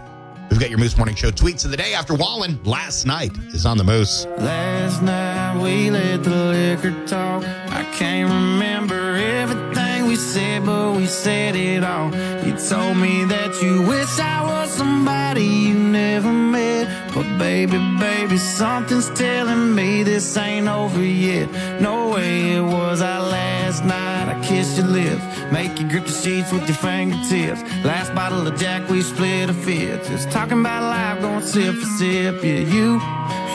We've 0.50 0.60
got 0.60 0.70
your 0.70 0.78
Moose 0.78 0.96
Morning 0.96 1.14
Show 1.14 1.30
tweets 1.30 1.64
of 1.64 1.70
the 1.70 1.76
day 1.76 1.92
after 1.94 2.14
Wallen 2.14 2.62
last 2.64 3.04
night 3.04 3.36
is 3.48 3.66
on 3.66 3.78
the 3.78 3.84
Moose. 3.84 4.26
Last 4.38 5.02
night 5.02 5.60
we 5.60 5.90
let 5.90 6.22
the 6.22 6.30
liquor 6.30 7.06
talk. 7.06 7.44
I 7.44 7.84
can't 7.92 8.30
remember 8.30 9.16
everything 9.16 10.06
we 10.06 10.16
said, 10.16 10.64
but 10.64 10.96
we 10.96 11.06
said 11.06 11.56
it 11.56 11.82
all. 11.82 12.14
You 12.46 12.56
told 12.56 12.96
me 12.96 13.24
that 13.24 13.60
you 13.62 13.82
wish 13.82 14.18
I 14.18 14.42
was 14.44 14.70
somebody 14.70 15.44
you 15.44 15.74
never 15.74 16.32
met. 16.32 17.05
But 17.16 17.38
baby, 17.38 17.78
baby, 17.98 18.36
something's 18.36 19.08
telling 19.18 19.74
me 19.74 20.02
this 20.02 20.36
ain't 20.36 20.68
over 20.68 21.02
yet. 21.02 21.48
No 21.80 22.10
way 22.10 22.56
it 22.56 22.60
was 22.60 23.00
our 23.00 23.22
last 23.22 23.86
night. 23.86 24.28
I 24.28 24.38
kissed 24.44 24.76
your 24.76 24.86
lips, 24.88 25.22
make 25.50 25.80
you 25.80 25.88
grip 25.88 26.04
the 26.04 26.12
sheets 26.12 26.52
with 26.52 26.68
your 26.68 26.76
fingertips. 26.76 27.62
Last 27.86 28.14
bottle 28.14 28.46
of 28.46 28.58
Jack, 28.58 28.90
we 28.90 29.00
split 29.00 29.48
a 29.48 29.54
fifth. 29.54 30.08
Just 30.08 30.30
talking 30.30 30.60
about 30.60 30.82
life, 30.82 31.22
going 31.22 31.40
sip 31.40 31.74
for 31.76 31.86
sip. 31.96 32.44
Yeah, 32.44 32.60
you, 32.74 33.00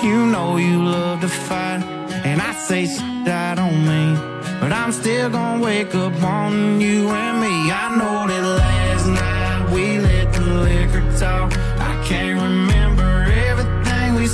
you 0.01 0.25
know 0.25 0.57
you 0.57 0.83
love 0.83 1.21
to 1.21 1.27
fight. 1.29 1.83
And 2.25 2.41
I 2.41 2.53
say 2.53 2.87
shit 2.87 3.27
I 3.27 3.53
don't 3.53 3.85
mean. 3.85 4.15
But 4.59 4.71
I'm 4.71 4.91
still 4.91 5.29
gonna 5.29 5.63
wake 5.63 5.93
up 5.93 6.23
on 6.23 6.81
you 6.81 7.09
and 7.09 7.39
me. 7.39 7.71
I 7.71 7.95
know 7.95 8.27
that 8.27 8.43
last 8.43 9.05
night 9.05 9.71
we 9.71 9.99
let 9.99 10.33
the 10.33 10.41
liquor 10.41 11.17
talk. 11.19 11.70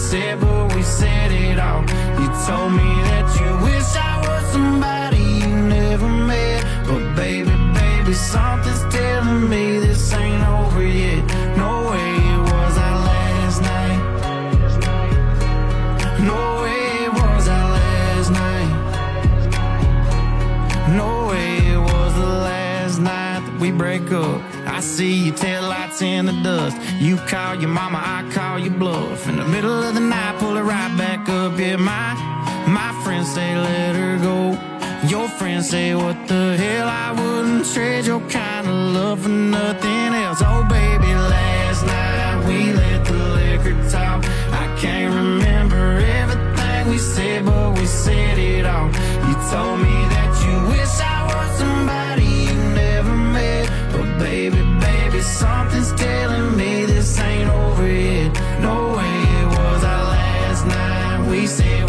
Said, 0.10 0.40
but 0.40 0.74
we 0.74 0.82
said 0.84 1.32
it 1.34 1.60
all. 1.60 1.82
You 2.20 2.28
told 2.48 2.72
me 2.72 2.90
that 3.10 3.28
you 3.40 3.50
wish 3.68 3.90
I 4.10 4.14
was 4.26 4.44
somebody 4.54 5.24
you 5.42 5.54
never 5.76 6.08
met. 6.08 6.64
But 6.88 7.16
baby, 7.16 7.52
baby, 7.74 8.14
something's 8.14 8.84
telling 8.96 9.50
me 9.50 9.80
this 9.80 10.14
ain't 10.14 10.44
over 10.48 10.86
yet. 10.88 11.37
I 24.78 24.80
see 24.80 25.26
your 25.26 25.34
taillights 25.34 26.04
in 26.04 26.28
the 26.28 26.34
dust. 26.44 26.78
You 27.02 27.18
call 27.18 27.56
your 27.56 27.70
mama, 27.70 28.00
I 28.00 28.30
call 28.32 28.60
your 28.60 28.76
bluff. 28.76 29.28
In 29.28 29.38
the 29.38 29.46
middle 29.46 29.82
of 29.84 29.96
the 29.96 30.00
night, 30.00 30.38
pull 30.38 30.56
it 30.56 30.62
right 30.62 30.96
back 30.96 31.28
up. 31.30 31.58
Yeah, 31.58 31.78
my 31.78 32.14
my 32.68 32.92
friends 33.04 33.34
say 33.34 33.58
let 33.58 33.96
her 33.96 34.20
go. 34.20 34.38
Your 35.08 35.30
friends 35.30 35.68
say 35.72 35.96
what 35.96 36.28
the 36.28 36.56
hell? 36.58 36.88
I 36.88 37.12
wouldn't 37.20 37.66
trade 37.74 38.06
your 38.06 38.22
kind 38.30 38.68
of 38.68 38.76
love 38.94 39.24
for 39.24 39.30
nothing 39.30 40.14
else. 40.14 40.44
Oh 40.46 40.64
baby, 40.70 41.12
last 41.34 41.84
night 41.84 42.46
we 42.48 42.72
let 42.74 43.04
the 43.04 43.18
liquor 43.38 43.90
talk. 43.90 44.24
I 44.64 44.66
can't 44.80 45.12
remember 45.12 45.98
everything 46.22 46.88
we 46.92 47.00
said, 47.00 47.46
but 47.46 47.80
we 47.80 47.88
said 47.88 48.38
it 48.38 48.64
all. 48.68 48.90
You 49.28 49.34
told 49.50 49.80
me 49.80 49.96
that 50.14 50.32
you 50.46 50.70
wish 50.70 51.00
I 51.02 51.17
baby, 54.30 54.62
baby, 54.82 55.22
something's 55.22 55.94
telling 55.94 56.58
me 56.58 56.86
this 56.86 57.20
ain't 57.20 57.50
over 57.50 57.88
yet. 57.88 58.32
No 58.68 58.76
way 58.98 59.16
it 59.42 59.48
was 59.58 59.84
our 59.94 60.06
last 60.16 60.66
night. 60.66 61.30
We 61.30 61.48
said 61.48 61.87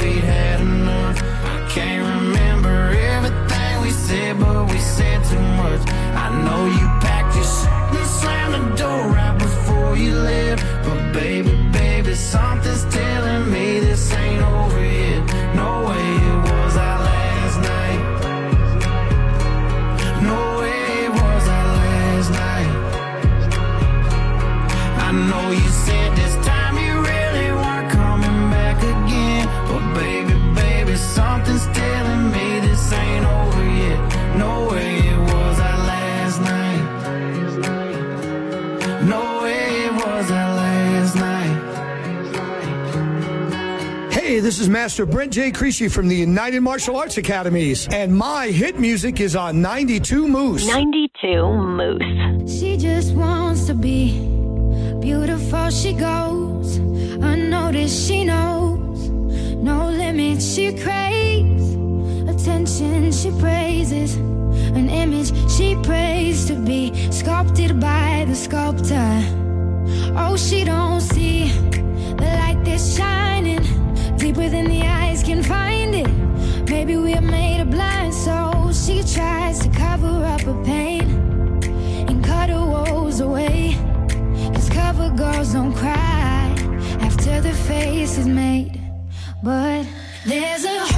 this 44.58 44.66
is 44.66 44.70
Master 44.72 45.06
Brent 45.06 45.32
J. 45.32 45.52
Creasy 45.52 45.86
from 45.86 46.08
the 46.08 46.16
United 46.16 46.62
Martial 46.62 46.96
Arts 46.96 47.16
Academies, 47.16 47.86
and 47.92 48.12
my 48.12 48.48
hit 48.48 48.80
music 48.80 49.20
is 49.20 49.36
on 49.36 49.62
92 49.62 50.26
Moose. 50.26 50.66
92 50.66 51.52
Moose. 51.52 52.58
She 52.58 52.76
just 52.76 53.14
wants 53.14 53.66
to 53.66 53.74
be 53.74 54.18
beautiful. 55.00 55.70
She 55.70 55.92
goes 55.92 56.78
unnoticed. 56.78 58.08
She 58.08 58.24
knows 58.24 59.08
no 59.10 59.90
limits. 59.90 60.44
She 60.44 60.76
craves 60.76 61.74
attention. 62.28 63.12
She 63.12 63.30
praises 63.38 64.16
an 64.16 64.90
image. 64.90 65.30
She 65.52 65.76
prays 65.84 66.46
to 66.46 66.56
be 66.56 67.12
sculpted 67.12 67.78
by 67.78 68.24
the 68.26 68.34
sculptor. 68.34 69.22
Oh, 70.18 70.36
she 70.36 70.64
don't 70.64 71.00
see 71.00 71.46
the 71.46 72.26
light 72.40 72.60
that's 72.64 72.96
shining 72.96 73.57
deeper 74.18 74.48
than 74.48 74.68
the 74.68 74.82
eyes 74.82 75.22
can 75.22 75.42
find 75.42 75.94
it. 75.94 76.08
Maybe 76.68 76.96
we 76.96 77.14
are 77.14 77.20
made 77.20 77.60
of 77.60 77.70
blind 77.70 78.12
souls. 78.12 78.84
She 78.84 79.02
tries 79.02 79.60
to 79.60 79.70
cover 79.70 80.24
up 80.24 80.40
her 80.42 80.60
pain 80.64 81.04
and 82.08 82.24
cut 82.24 82.50
her 82.50 82.66
woes 82.66 83.20
away. 83.20 83.76
Cause 84.54 84.68
cover 84.68 85.10
girls 85.10 85.52
don't 85.52 85.72
cry 85.72 86.54
after 87.00 87.40
the 87.40 87.52
face 87.52 88.18
is 88.18 88.26
made. 88.26 88.80
But 89.42 89.86
there's 90.26 90.64
a 90.64 90.97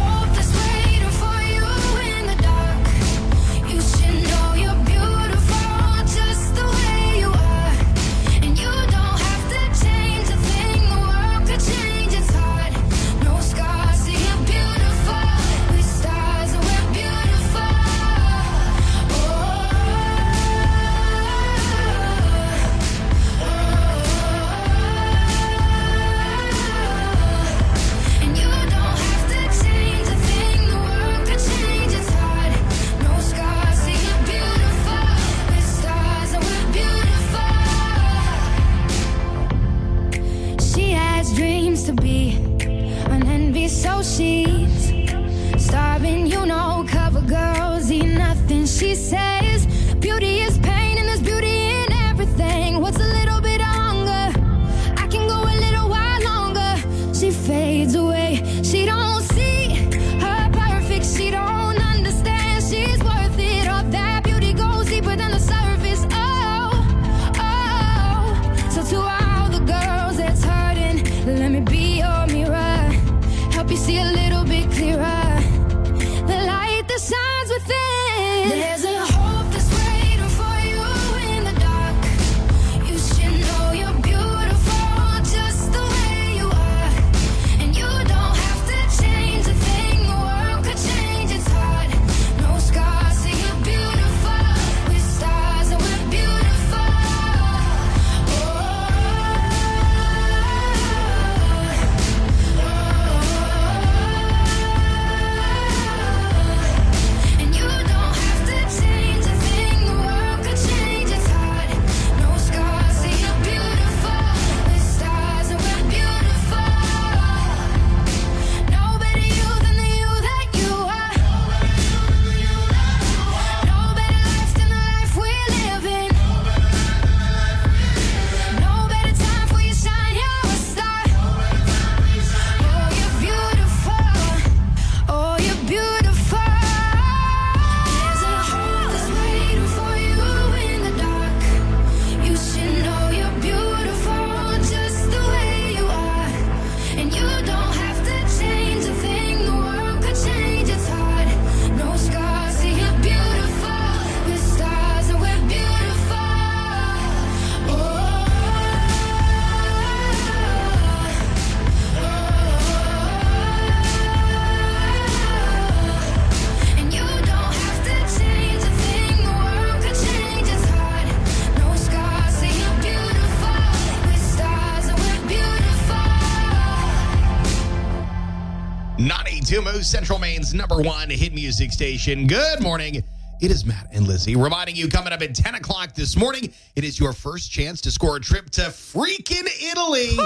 92 179.81 179.85
Central 179.85 180.19
Maine's 180.19 180.53
number 180.53 180.79
one 180.83 181.09
hit 181.09 181.33
music 181.33 181.73
station. 181.73 182.27
Good 182.27 182.61
morning. 182.61 183.03
It 183.41 183.51
is 183.51 183.65
Matt 183.65 183.89
and 183.93 184.07
Lizzie 184.07 184.37
reminding 184.37 184.77
you 184.77 184.89
coming 184.89 185.11
up 185.11 185.23
at 185.23 185.35
10 185.35 185.55
o'clock 185.55 185.95
this 185.95 186.19
morning. 186.19 186.53
It 186.77 186.85
is 186.85 187.01
your 187.01 187.15
first 187.15 187.51
chance 187.51 187.81
to 187.83 187.91
score 187.91 188.17
a 188.17 188.21
trip 188.21 188.51
to 188.51 188.63
freaking 188.63 189.49
Italy. 189.73 190.17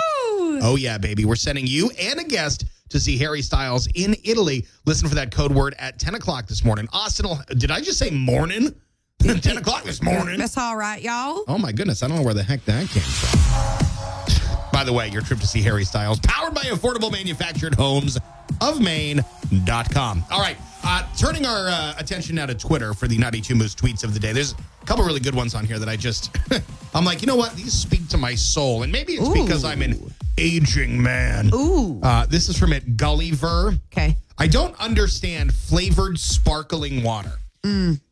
Oh, 0.61 0.77
yeah, 0.77 0.99
baby. 0.99 1.25
We're 1.25 1.37
sending 1.37 1.69
you 1.69 1.91
and 2.01 2.19
a 2.19 2.25
guest 2.25 2.65
to 2.89 2.99
see 2.99 3.17
Harry 3.19 3.43
Styles 3.43 3.87
in 3.95 4.17
Italy. 4.25 4.67
Listen 4.87 5.09
for 5.09 5.15
that 5.15 5.31
code 5.31 5.53
word 5.53 5.77
at 5.79 6.01
10 6.01 6.17
o'clock 6.17 6.49
this 6.49 6.65
morning. 6.65 6.89
Austin, 6.93 7.27
did 7.57 7.71
I 7.71 7.81
just 7.81 7.99
say 7.99 8.11
morning? 8.11 8.75
10 9.21 9.57
o'clock 9.57 9.85
this 9.85 10.03
morning. 10.03 10.41
That's 10.41 10.59
all 10.59 10.77
right, 10.77 11.01
y'all. 11.01 11.45
Oh 11.47 11.59
my 11.59 11.71
goodness, 11.71 12.03
I 12.03 12.09
don't 12.09 12.17
know 12.17 12.25
where 12.25 12.35
the 12.35 12.43
heck 12.43 12.65
that 12.65 12.89
came 12.89 13.03
from. 13.03 14.71
By 14.73 14.83
the 14.83 14.93
way, 14.93 15.09
your 15.11 15.23
trip 15.23 15.39
to 15.39 15.47
see 15.47 15.63
Harry 15.63 15.85
Styles, 15.85 16.19
powered 16.19 16.55
by 16.55 16.63
affordable 16.63 17.13
manufactured 17.13 17.77
homes 17.77 18.19
of 18.61 18.81
Maine.com. 18.81 20.25
All 20.31 20.41
right, 20.41 20.57
uh, 20.85 21.07
turning 21.17 21.47
our 21.47 21.69
uh, 21.69 21.95
attention 21.99 22.37
now 22.37 22.47
to 22.47 22.55
Twitter 22.55 22.95
for 22.95 23.09
the 23.09 23.19
92 23.19 23.55
Moose 23.55 23.75
tweets 23.75 24.05
of 24.05 24.15
the 24.15 24.21
day. 24.21 24.33
There's 24.33 24.53
a 24.53 24.87
couple 24.87 25.05
really 25.05 25.21
good 25.21 25.35
ones 25.35 25.55
on 25.55 25.65
here 25.65 25.79
that 25.79 25.89
I 25.89 25.97
just, 25.97 26.37
I'm 26.95 27.05
like, 27.05 27.21
you 27.21 27.27
know 27.27 27.37
what? 27.37 27.55
These 27.57 27.73
speak 27.73 28.09
to 28.09 28.19
my 28.19 28.35
soul. 28.35 28.83
And 28.83 28.93
maybe 28.93 29.15
it's 29.15 29.29
because 29.29 29.65
I'm 29.65 29.83
an 29.83 30.13
aging 30.39 31.03
man. 31.03 31.51
Ooh. 31.55 32.01
Uh, 32.03 32.27
this 32.27 32.49
is 32.49 32.59
from 32.59 32.73
it 32.73 32.97
Gulliver. 32.97 33.75
Okay. 33.93 34.17
I 34.39 34.47
don't 34.47 34.79
understand 34.81 35.55
flavored 35.55 36.19
sparkling 36.19 37.03
water. 37.03 37.33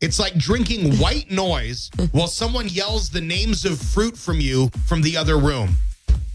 It's 0.00 0.18
like 0.18 0.34
drinking 0.38 0.96
white 0.96 1.30
noise 1.30 1.90
while 2.12 2.26
someone 2.26 2.68
yells 2.68 3.10
the 3.10 3.20
names 3.20 3.66
of 3.66 3.78
fruit 3.78 4.16
from 4.16 4.40
you 4.40 4.70
from 4.86 5.02
the 5.02 5.18
other 5.18 5.36
room. 5.36 5.76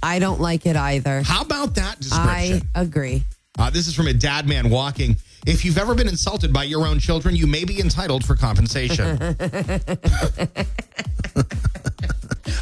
I 0.04 0.20
don't 0.20 0.40
like 0.40 0.68
it 0.68 0.76
either. 0.76 1.24
How 1.24 1.42
about 1.42 1.74
that 1.76 2.00
description? 2.00 2.70
I 2.76 2.80
agree. 2.80 3.24
Uh, 3.58 3.70
this 3.70 3.88
is 3.88 3.96
from 3.96 4.08
a 4.08 4.14
dad 4.14 4.48
man 4.48 4.70
walking. 4.70 5.16
If 5.46 5.64
you've 5.66 5.78
ever 5.78 5.96
been 5.96 6.08
insulted 6.08 6.52
by 6.54 6.64
your 6.66 6.86
own 6.86 7.00
children, 7.00 7.36
you 7.36 7.48
may 7.48 7.64
be 7.64 7.80
entitled 7.80 8.26
for 8.26 8.36
compensation. 8.36 9.18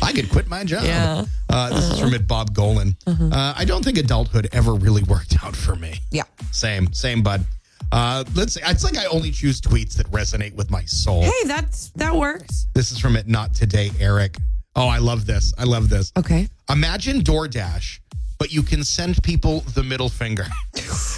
I 0.02 0.12
could 0.14 0.30
quit 0.30 0.48
my 0.48 0.64
job. 0.64 0.84
Yeah. 0.86 1.26
Uh, 1.50 1.70
this 1.70 1.92
is 1.92 2.00
from 2.00 2.14
it, 2.14 2.28
Bob 2.28 2.54
Golan. 2.54 2.96
Uh, 3.08 3.54
I 3.58 3.66
don't 3.66 3.84
think 3.84 3.98
adulthood 3.98 4.50
ever 4.52 4.74
really 4.74 5.04
worked 5.04 5.44
out 5.44 5.56
for 5.56 5.76
me. 5.76 5.96
Yeah. 6.12 6.24
Same, 6.52 6.92
same, 6.94 7.24
bud. 7.24 7.44
Uh, 7.92 8.24
let's 8.36 8.54
see. 8.54 8.62
It's 8.66 8.84
like 8.84 8.98
I 8.98 9.06
only 9.06 9.32
choose 9.32 9.62
tweets 9.62 9.94
that 9.96 10.08
resonate 10.12 10.54
with 10.56 10.70
my 10.70 10.84
soul. 10.86 11.24
Hey, 11.24 11.44
that's 11.46 11.90
that 11.96 12.16
works. 12.16 12.68
This 12.74 12.92
is 12.92 13.00
from 13.00 13.16
it, 13.16 13.28
not 13.28 13.54
today, 13.54 13.92
Eric. 14.00 14.38
Oh, 14.76 14.88
I 14.88 14.98
love 14.98 15.26
this. 15.26 15.54
I 15.58 15.64
love 15.64 15.90
this. 15.90 16.12
Okay. 16.18 16.50
Imagine 16.70 17.22
DoorDash, 17.22 18.00
but 18.38 18.52
you 18.52 18.62
can 18.64 18.84
send 18.84 19.22
people 19.24 19.62
the 19.74 19.84
middle 19.84 20.10
finger. 20.10 20.46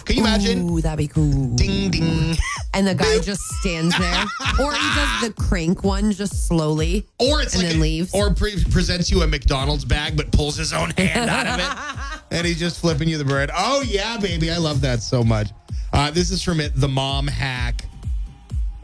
can 0.06 0.16
you 0.16 0.22
imagine? 0.22 0.70
Ooh, 0.70 0.82
that'd 0.82 0.98
be 0.98 1.08
cool. 1.08 1.56
Ding 1.56 1.90
ding. 1.92 2.36
And 2.74 2.86
the 2.88 2.94
guy 2.96 3.20
just 3.20 3.42
stands 3.60 3.98
there, 3.98 4.26
or 4.60 4.72
he 4.74 4.90
does 4.96 5.22
the 5.22 5.34
crank 5.38 5.84
one 5.84 6.12
just 6.12 6.48
slowly, 6.48 7.08
Or 7.20 7.42
it's 7.42 7.54
and 7.56 7.64
like 7.64 7.72
then 7.72 7.80
a- 7.80 7.82
leaves. 7.82 8.14
Or 8.14 8.34
pre- 8.34 8.64
presents 8.66 9.10
you 9.10 9.22
a 9.24 9.28
McDonald's 9.28 9.84
bag, 9.86 10.16
but 10.16 10.32
pulls 10.32 10.56
his 10.56 10.74
own 10.74 10.92
hand 10.92 11.30
out 11.30 11.48
of 11.48 11.60
it, 11.60 12.22
and 12.38 12.46
he's 12.46 12.60
just 12.60 12.80
flipping 12.80 13.08
you 13.10 13.18
the 13.18 13.26
bread. 13.26 13.50
Oh 13.56 13.82
yeah, 13.82 14.18
baby, 14.18 14.52
I 14.52 14.58
love 14.58 14.82
that 14.82 15.02
so 15.02 15.24
much. 15.24 15.50
Uh, 15.94 16.12
this 16.12 16.30
is 16.32 16.44
from 16.44 16.60
it, 16.60 16.74
the 16.76 16.88
mom 16.88 17.28
hack. 17.28 17.84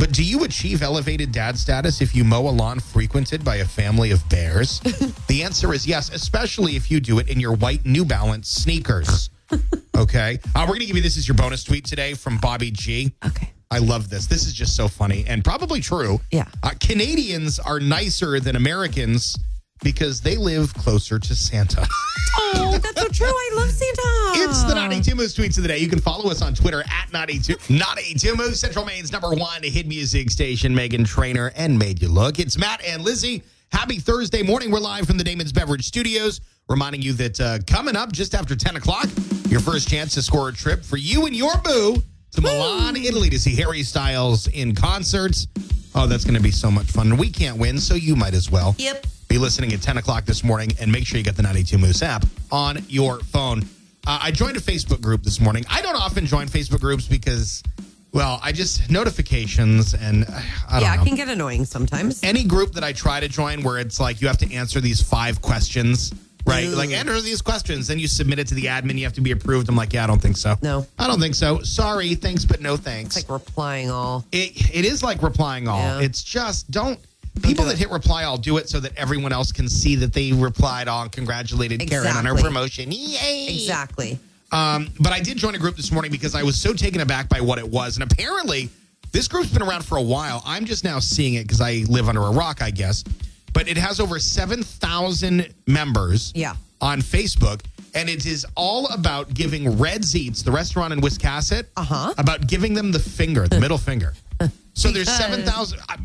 But 0.04 0.12
do 0.12 0.22
you 0.22 0.44
achieve 0.44 0.84
elevated 0.84 1.32
dad 1.32 1.58
status 1.58 2.02
if 2.02 2.14
you 2.14 2.26
mow 2.26 2.50
a 2.50 2.52
lawn 2.52 2.82
frequented 2.82 3.42
by 3.42 3.56
a 3.56 3.66
family 3.66 4.12
of 4.12 4.28
bears? 4.28 4.82
the 5.30 5.44
answer 5.44 5.74
is 5.74 5.88
yes, 5.88 6.10
especially 6.10 6.76
if 6.76 6.92
you 6.92 7.00
do 7.00 7.20
it 7.20 7.30
in 7.30 7.40
your 7.40 7.56
white 7.56 7.86
New 7.86 8.04
Balance 8.04 8.50
sneakers. 8.50 9.30
Okay. 9.96 10.40
Uh, 10.56 10.62
we're 10.62 10.70
going 10.70 10.80
to 10.80 10.86
give 10.88 10.96
you 10.96 11.04
this 11.04 11.18
as 11.18 11.28
your 11.28 11.36
bonus 11.36 11.64
tweet 11.64 11.86
today 11.86 12.16
from 12.16 12.40
Bobby 12.40 12.72
G. 12.72 13.14
Okay. 13.24 13.54
I 13.70 13.78
love 13.78 14.10
this. 14.10 14.26
This 14.26 14.48
is 14.48 14.52
just 14.52 14.76
so 14.76 14.88
funny 14.88 15.24
and 15.28 15.46
probably 15.46 15.80
true. 15.80 16.20
Yeah. 16.32 16.48
Uh, 16.64 16.72
Canadians 16.80 17.60
are 17.60 17.80
nicer 17.80 18.40
than 18.40 18.56
Americans 18.56 19.38
because 19.84 20.22
they 20.22 20.38
live 20.38 20.74
closer 20.74 21.20
to 21.20 21.36
Santa. 21.36 21.88
Oh, 22.36 22.80
that's 22.82 23.00
so 23.00 23.08
true. 23.10 23.28
I 23.28 23.52
love 23.56 23.70
Santa. 23.70 24.50
It's 24.50 24.64
the 24.64 24.74
92 24.74 25.16
Moose 25.16 25.36
tweets 25.36 25.58
of 25.58 25.64
the 25.64 25.68
day. 25.68 25.78
You 25.78 25.88
can 25.88 26.00
follow 26.00 26.32
us 26.32 26.42
on 26.42 26.56
Twitter 26.56 26.82
at 26.82 27.12
Naughty 27.14 27.40
Two. 27.40 27.56
92 27.70 28.36
Moose, 28.36 28.60
Central 28.60 28.86
Maine's 28.86 29.12
number 29.12 29.32
one 29.32 29.62
hit 29.62 29.88
music 29.88 30.32
station. 30.32 30.74
Meghan 30.74 31.06
Trainor 31.06 31.52
and 31.56 31.78
Made 31.78 32.02
You 32.02 32.08
Look. 32.10 32.40
It's 32.40 32.58
Matt 32.58 32.84
and 32.84 33.04
Lizzie. 33.04 33.44
Happy 33.72 34.00
Thursday 34.00 34.44
morning. 34.44 34.72
We're 34.72 34.80
live 34.80 35.06
from 35.06 35.18
the 35.18 35.24
Damon's 35.24 35.52
Beverage 35.52 35.86
Studios, 35.86 36.42
reminding 36.70 37.02
you 37.02 37.14
that 37.14 37.40
uh, 37.40 37.60
coming 37.66 37.96
up 37.96 38.12
just 38.12 38.36
after 38.36 38.56
10 38.56 38.76
o'clock, 38.78 39.08
your 39.48 39.60
first 39.60 39.88
chance 39.88 40.14
to 40.14 40.22
score 40.22 40.50
a 40.50 40.54
trip 40.54 40.84
for 40.84 40.98
you 40.98 41.26
and 41.26 41.36
your 41.36 41.58
boo 41.58 42.02
to 42.32 42.42
Milan, 42.42 42.96
Italy 42.96 43.30
to 43.30 43.40
see 43.40 43.56
Harry 43.56 43.84
Styles 43.84 44.48
in 44.48 44.76
concerts. 44.76 45.48
Oh, 45.96 46.08
that's 46.08 46.24
going 46.24 46.36
to 46.36 46.42
be 46.42 46.52
so 46.52 46.72
much 46.72 46.88
fun. 46.88 47.18
We 47.18 47.30
can't 47.30 47.58
win, 47.58 47.80
so 47.80 47.94
you 47.94 48.16
might 48.16 48.34
as 48.34 48.50
well. 48.50 48.76
Yep. 48.80 49.06
Be 49.34 49.40
listening 49.40 49.74
at 49.74 49.82
10 49.82 49.98
o'clock 49.98 50.26
this 50.26 50.44
morning 50.44 50.70
and 50.80 50.92
make 50.92 51.08
sure 51.08 51.18
you 51.18 51.24
get 51.24 51.36
the 51.36 51.42
92 51.42 51.80
Moose 51.80 52.04
app 52.04 52.24
on 52.52 52.86
your 52.88 53.18
phone. 53.22 53.64
Uh, 54.06 54.20
I 54.22 54.30
joined 54.30 54.58
a 54.58 54.60
Facebook 54.60 55.02
group 55.02 55.24
this 55.24 55.40
morning. 55.40 55.66
I 55.72 55.82
don't 55.82 55.96
often 55.96 56.28
join 56.28 56.46
Facebook 56.46 56.82
groups 56.82 57.08
because, 57.08 57.64
well, 58.12 58.40
I 58.44 58.52
just 58.52 58.92
notifications 58.92 59.96
and 59.96 60.26
uh, 60.26 60.40
I 60.70 60.74
don't 60.74 60.82
yeah, 60.84 60.96
know. 60.96 61.02
it 61.02 61.06
can 61.08 61.16
get 61.16 61.30
annoying 61.30 61.66
sometimes. 61.66 62.22
Any 62.24 62.44
group 62.44 62.74
that 62.74 62.84
I 62.84 62.94
try 62.94 63.22
to 63.22 63.28
join 63.28 63.64
where 63.64 63.80
it's 63.80 64.00
like 64.00 64.22
you 64.22 64.28
have 64.28 64.38
to 64.38 64.54
answer 64.54 64.80
these 64.80 65.02
five 65.02 65.42
questions, 65.42 66.14
right? 66.46 66.68
Like 66.68 66.92
answer 66.92 67.20
these 67.20 67.42
questions, 67.42 67.88
then 67.88 67.98
you 67.98 68.08
submit 68.08 68.38
it 68.38 68.46
to 68.50 68.54
the 68.54 68.66
admin. 68.66 69.00
You 69.00 69.06
have 69.06 69.14
to 69.14 69.22
be 69.22 69.32
approved. 69.32 69.68
I'm 69.68 69.76
like, 69.76 69.94
yeah, 69.94 70.04
I 70.04 70.08
don't 70.08 70.22
think 70.22 70.38
so. 70.38 70.58
No. 70.62 70.86
I 71.00 71.08
don't 71.08 71.20
think 71.20 71.34
so. 71.34 71.64
Sorry, 71.64 72.14
thanks, 72.14 72.46
but 72.46 72.62
no 72.62 72.78
thanks. 72.78 73.18
It's 73.18 73.28
like 73.28 73.42
replying 73.42 73.90
all. 73.90 74.26
It 74.32 74.76
it 74.76 74.86
is 74.86 75.02
like 75.02 75.24
replying 75.24 75.68
all. 75.68 75.80
Yeah. 75.80 76.02
It's 76.02 76.22
just 76.22 76.70
don't. 76.70 77.00
People 77.42 77.66
that 77.66 77.78
hit 77.78 77.90
reply 77.90 78.24
all 78.26 78.38
do 78.38 78.58
it 78.58 78.70
so 78.70 78.80
that 78.80 78.96
everyone 78.96 79.32
else 79.34 79.52
can 79.52 79.68
see 79.68 79.96
that 79.98 80.14
they 80.14 80.32
replied 80.32 80.88
all 80.88 81.02
and 81.04 81.12
congratulated 81.12 81.80
Karen 81.90 82.16
on 82.16 82.26
her 82.26 82.36
promotion. 82.36 82.92
Yay! 82.92 83.48
Exactly. 83.50 84.20
Um, 84.52 84.90
but 85.00 85.12
I 85.12 85.20
did 85.20 85.38
join 85.38 85.56
a 85.56 85.58
group 85.58 85.76
this 85.76 85.92
morning 85.92 86.12
because 86.12 86.36
I 86.36 86.44
was 86.44 86.60
so 86.62 86.74
taken 86.74 87.02
aback 87.02 87.28
by 87.30 87.42
what 87.42 87.58
it 87.58 87.68
was. 87.68 87.98
And 87.98 88.04
apparently, 88.12 88.70
this 89.12 89.28
group's 89.28 89.50
been 89.50 89.64
around 89.64 89.84
for 89.84 89.98
a 89.98 90.02
while. 90.02 90.44
I'm 90.46 90.66
just 90.66 90.84
now 90.84 91.00
seeing 91.00 91.34
it 91.34 91.44
because 91.44 91.60
I 91.60 91.84
live 91.90 92.08
under 92.08 92.22
a 92.22 92.32
rock, 92.32 92.62
I 92.62 92.70
guess. 92.70 93.04
But 93.52 93.68
it 93.68 93.78
has 93.78 94.00
over 94.00 94.20
7,000 94.20 95.48
members 95.68 96.32
Yeah. 96.36 96.56
on 96.82 97.02
Facebook. 97.02 97.62
And 97.96 98.10
it 98.10 98.26
is 98.26 98.46
all 98.56 98.88
about 98.88 99.34
giving 99.34 99.78
Red's 99.78 100.16
Eats, 100.16 100.42
the 100.44 100.52
restaurant 100.52 100.94
in 100.94 101.02
Wiscasset, 101.02 101.66
Uh-huh. 101.78 102.14
about 102.18 102.48
giving 102.48 102.74
them 102.74 102.92
the 102.92 103.00
finger, 103.00 103.48
the 103.48 103.60
middle 103.60 103.78
finger. 103.78 104.14
So 104.76 104.92
there's 104.92 105.10
7,000 105.10 105.80
uh, 105.88 105.98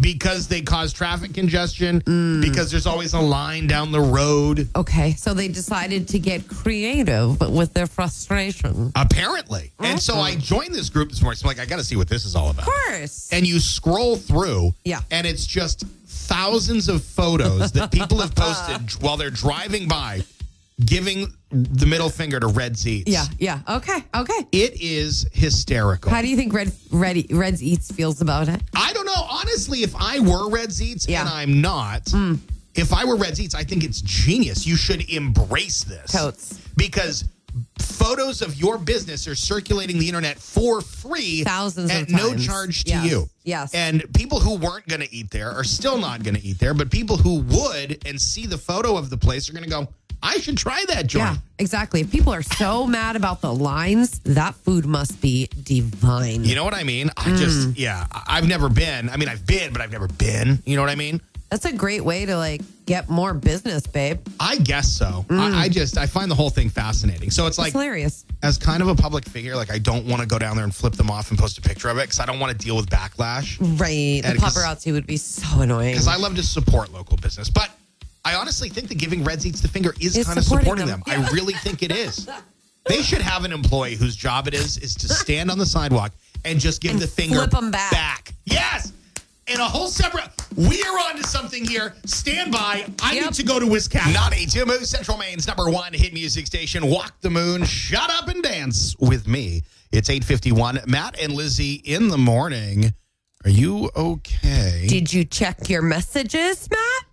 because 0.00 0.48
they 0.48 0.60
cause 0.60 0.92
traffic 0.92 1.34
congestion, 1.34 2.00
Mm. 2.02 2.42
because 2.42 2.70
there's 2.70 2.86
always 2.86 3.14
a 3.14 3.20
line 3.20 3.66
down 3.66 3.90
the 3.92 4.00
road. 4.00 4.68
Okay, 4.76 5.12
so 5.14 5.34
they 5.34 5.48
decided 5.48 6.08
to 6.08 6.18
get 6.18 6.46
creative 6.48 7.40
with 7.40 7.74
their 7.74 7.86
frustration. 7.86 8.92
Apparently. 8.96 9.72
And 9.78 10.00
so 10.00 10.16
I 10.16 10.34
joined 10.36 10.74
this 10.74 10.88
group 10.90 11.10
this 11.10 11.22
morning. 11.22 11.36
So 11.38 11.44
I'm 11.48 11.56
like, 11.56 11.60
I 11.60 11.66
got 11.68 11.76
to 11.78 11.84
see 11.84 11.96
what 11.96 12.08
this 12.08 12.24
is 12.24 12.34
all 12.36 12.50
about. 12.50 12.66
Of 12.68 12.72
course. 12.74 13.28
And 13.32 13.46
you 13.46 13.60
scroll 13.60 14.16
through, 14.16 14.74
Yeah. 14.84 15.00
and 15.10 15.26
it's 15.26 15.46
just 15.46 15.84
thousands 16.06 16.88
of 16.88 17.02
photos 17.04 17.72
that 17.72 17.90
people 17.90 18.18
have 18.20 18.34
posted 18.34 18.90
while 19.02 19.16
they're 19.16 19.30
driving 19.30 19.88
by, 19.88 20.22
giving 20.84 21.26
the 21.50 21.86
middle 21.86 22.08
finger 22.08 22.38
to 22.38 22.46
Red's 22.46 22.86
Eats. 22.86 23.10
Yeah, 23.10 23.24
yeah. 23.38 23.60
Okay, 23.76 23.98
okay. 24.14 24.46
It 24.52 24.80
is 24.80 25.26
hysterical. 25.32 26.10
How 26.10 26.22
do 26.22 26.28
you 26.28 26.36
think 26.36 26.52
Red 26.52 26.72
Red 26.90 27.24
Reds 27.32 27.62
Eats 27.62 27.90
feels 27.90 28.20
about 28.20 28.48
it? 28.48 28.60
I 28.74 28.92
don't 28.92 29.06
know. 29.06 29.26
Honestly, 29.30 29.82
if 29.82 29.94
I 29.96 30.20
were 30.20 30.48
Red's 30.50 30.80
Eats, 30.82 31.08
Yeah. 31.08 31.18
Mm. 31.18 31.20
and 31.22 31.30
I'm 31.30 31.60
not, 31.60 32.12
if 32.74 32.92
I 32.92 33.04
were 33.04 33.16
Red's 33.16 33.40
Eats, 33.40 33.54
I 33.54 33.64
think 33.64 33.82
it's 33.82 34.00
genius. 34.02 34.66
You 34.66 34.76
should 34.76 35.08
embrace 35.10 35.84
this. 35.84 36.12
Totes. 36.12 36.58
Because 36.76 37.24
photos 37.80 38.40
of 38.42 38.54
your 38.56 38.78
business 38.78 39.26
are 39.26 39.34
circulating 39.34 39.98
the 39.98 40.06
internet 40.06 40.38
for 40.38 40.80
free 40.80 41.42
Thousands 41.42 41.90
at 41.90 42.08
no 42.08 42.36
charge 42.36 42.84
to 42.84 42.90
Yes. 42.90 43.10
you. 43.10 43.28
Yes. 43.42 43.74
And 43.74 44.04
people 44.14 44.38
who 44.38 44.56
weren't 44.56 44.86
going 44.86 45.00
to 45.00 45.12
eat 45.12 45.30
there 45.30 45.50
are 45.50 45.64
still 45.64 45.98
not 45.98 46.22
going 46.22 46.36
to 46.36 46.42
eat 46.44 46.58
there, 46.60 46.74
but 46.74 46.90
people 46.90 47.16
who 47.16 47.40
would 47.40 48.00
and 48.06 48.20
see 48.20 48.46
the 48.46 48.58
photo 48.58 48.96
of 48.96 49.10
the 49.10 49.16
place 49.16 49.48
are 49.48 49.52
going 49.54 49.64
to 49.64 49.70
go, 49.70 49.88
I 50.22 50.38
should 50.38 50.56
try 50.58 50.84
that 50.88 51.06
joint. 51.06 51.24
Yeah, 51.24 51.36
exactly. 51.58 52.00
If 52.00 52.10
people 52.10 52.32
are 52.32 52.42
so 52.42 52.86
mad 52.86 53.16
about 53.16 53.40
the 53.40 53.52
lines, 53.54 54.18
that 54.20 54.54
food 54.56 54.84
must 54.84 55.20
be 55.20 55.48
divine. 55.62 56.44
You 56.44 56.54
know 56.54 56.64
what 56.64 56.74
I 56.74 56.82
mean? 56.84 57.10
I 57.16 57.24
Mm. 57.30 57.38
just, 57.38 57.78
yeah, 57.78 58.06
I've 58.26 58.46
never 58.48 58.68
been. 58.68 59.08
I 59.10 59.16
mean, 59.16 59.28
I've 59.28 59.46
been, 59.46 59.72
but 59.72 59.80
I've 59.80 59.92
never 59.92 60.08
been. 60.08 60.60
You 60.66 60.76
know 60.76 60.82
what 60.82 60.90
I 60.90 60.96
mean? 60.96 61.20
That's 61.50 61.64
a 61.64 61.72
great 61.72 62.04
way 62.04 62.26
to 62.26 62.36
like 62.36 62.60
get 62.84 63.08
more 63.08 63.32
business, 63.32 63.86
babe. 63.86 64.18
I 64.38 64.56
guess 64.56 64.86
so. 64.88 65.24
I, 65.30 65.62
I 65.64 65.68
just, 65.70 65.96
I 65.96 66.06
find 66.06 66.30
the 66.30 66.34
whole 66.34 66.50
thing 66.50 66.68
fascinating. 66.68 67.30
So 67.30 67.46
it's 67.46 67.56
like, 67.58 67.72
hilarious. 67.72 68.26
as 68.42 68.58
kind 68.58 68.82
of 68.82 68.88
a 68.88 68.94
public 68.94 69.24
figure, 69.24 69.56
like 69.56 69.70
I 69.70 69.78
don't 69.78 70.04
want 70.04 70.20
to 70.20 70.28
go 70.28 70.38
down 70.38 70.56
there 70.56 70.64
and 70.64 70.74
flip 70.74 70.92
them 70.92 71.10
off 71.10 71.30
and 71.30 71.38
post 71.38 71.56
a 71.56 71.62
picture 71.62 71.88
of 71.88 71.96
it 71.96 72.02
because 72.02 72.20
I 72.20 72.26
don't 72.26 72.38
want 72.38 72.52
to 72.52 72.58
deal 72.66 72.76
with 72.76 72.90
backlash. 72.90 73.56
Right. 73.80 74.20
The 74.22 74.38
paparazzi 74.38 74.92
would 74.92 75.06
be 75.06 75.16
so 75.16 75.62
annoying. 75.62 75.92
Because 75.94 76.06
I 76.08 76.16
love 76.16 76.34
to 76.36 76.42
support 76.42 76.92
local 76.92 77.16
business, 77.16 77.48
but 77.48 77.70
I 78.28 78.34
honestly 78.34 78.68
think 78.68 78.88
that 78.88 78.98
giving 78.98 79.24
Reds 79.24 79.46
Eats 79.46 79.60
the 79.60 79.68
finger 79.68 79.94
is 80.00 80.14
kind 80.26 80.36
of 80.38 80.44
supporting 80.44 80.64
supporting 80.66 80.86
them. 80.86 81.02
them. 81.06 81.24
I 81.26 81.30
really 81.30 81.54
think 81.54 81.82
it 81.82 81.90
is. 81.92 82.28
They 82.86 83.02
should 83.02 83.20
have 83.20 83.44
an 83.44 83.52
employee 83.52 83.96
whose 83.96 84.16
job 84.16 84.48
it 84.48 84.54
is 84.54 84.78
is 84.78 84.94
to 84.94 85.08
stand 85.10 85.50
on 85.50 85.58
the 85.58 85.66
sidewalk 85.66 86.12
and 86.46 86.58
just 86.58 86.80
give 86.80 86.92
And 86.92 87.00
the 87.00 87.06
finger 87.06 87.36
flip 87.40 87.54
'em 87.54 87.70
back. 87.70 88.32
Yes. 88.46 88.92
And 89.46 89.58
a 89.60 89.64
whole 89.64 89.88
separate. 89.88 90.30
We 90.56 90.82
are 90.84 90.98
on 91.00 91.16
to 91.16 91.22
something 91.24 91.66
here. 91.66 91.92
Stand 92.06 92.50
by. 92.50 92.86
I 93.02 93.14
Yep. 93.14 93.24
need 93.24 93.34
to 93.34 93.42
go 93.42 93.60
to 93.60 93.66
Wisconsin. 93.66 94.14
92 94.14 94.64
Moose, 94.64 94.88
Central 94.88 95.18
Maine's 95.18 95.46
number 95.46 95.68
one 95.68 95.92
hit 95.92 96.14
music 96.14 96.46
station. 96.46 96.86
Walk 96.86 97.12
the 97.20 97.28
moon. 97.28 97.66
Shut 97.66 98.08
up 98.10 98.28
and 98.28 98.42
dance 98.42 98.96
with 98.98 99.26
me. 99.26 99.64
It's 99.92 100.08
851. 100.08 100.80
Matt 100.86 101.18
and 101.20 101.34
Lizzie 101.34 101.82
in 101.84 102.08
the 102.08 102.18
morning. 102.18 102.94
Are 103.44 103.50
you 103.50 103.90
okay? 103.96 104.86
Did 104.88 105.12
you 105.12 105.26
check 105.26 105.68
your 105.68 105.82
messages, 105.82 106.70
Matt? 106.70 107.04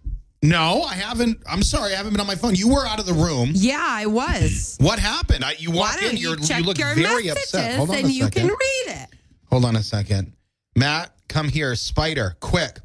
No, 0.43 0.83
I 0.83 0.93
haven't. 0.93 1.39
I'm 1.49 1.63
sorry, 1.63 1.93
I 1.93 1.97
haven't 1.97 2.11
been 2.13 2.21
on 2.21 2.27
my 2.27 2.35
phone. 2.35 2.53
You 2.55 2.69
were 2.69 2.85
out 2.85 2.99
of 2.99 3.05
the 3.07 3.13
room. 3.13 3.51
Yeah, 3.53 3.83
I 3.83 4.05
was. 4.05 4.77
What 4.79 4.99
happened? 4.99 5.43
I, 5.43 5.53
you 5.57 5.71
Why 5.71 5.77
walked 5.77 6.01
don't 6.01 6.11
in. 6.11 6.17
you 6.17 6.29
You're, 6.29 6.35
check 6.37 6.59
you 6.59 6.65
look 6.65 6.77
your 6.77 6.93
very 6.93 7.23
messages 7.25 7.31
upset. 7.53 7.75
Hold 7.77 7.89
on 7.89 7.95
and 7.97 8.05
a 8.05 8.11
you 8.11 8.23
second. 8.25 8.41
can 8.41 8.49
read 8.49 9.01
it? 9.01 9.09
Hold 9.49 9.65
on 9.65 9.75
a 9.75 9.81
second. 9.83 10.33
Matt, 10.75 11.11
come 11.29 11.47
here. 11.49 11.73
Spider, 11.75 12.35
quick. 12.41 12.79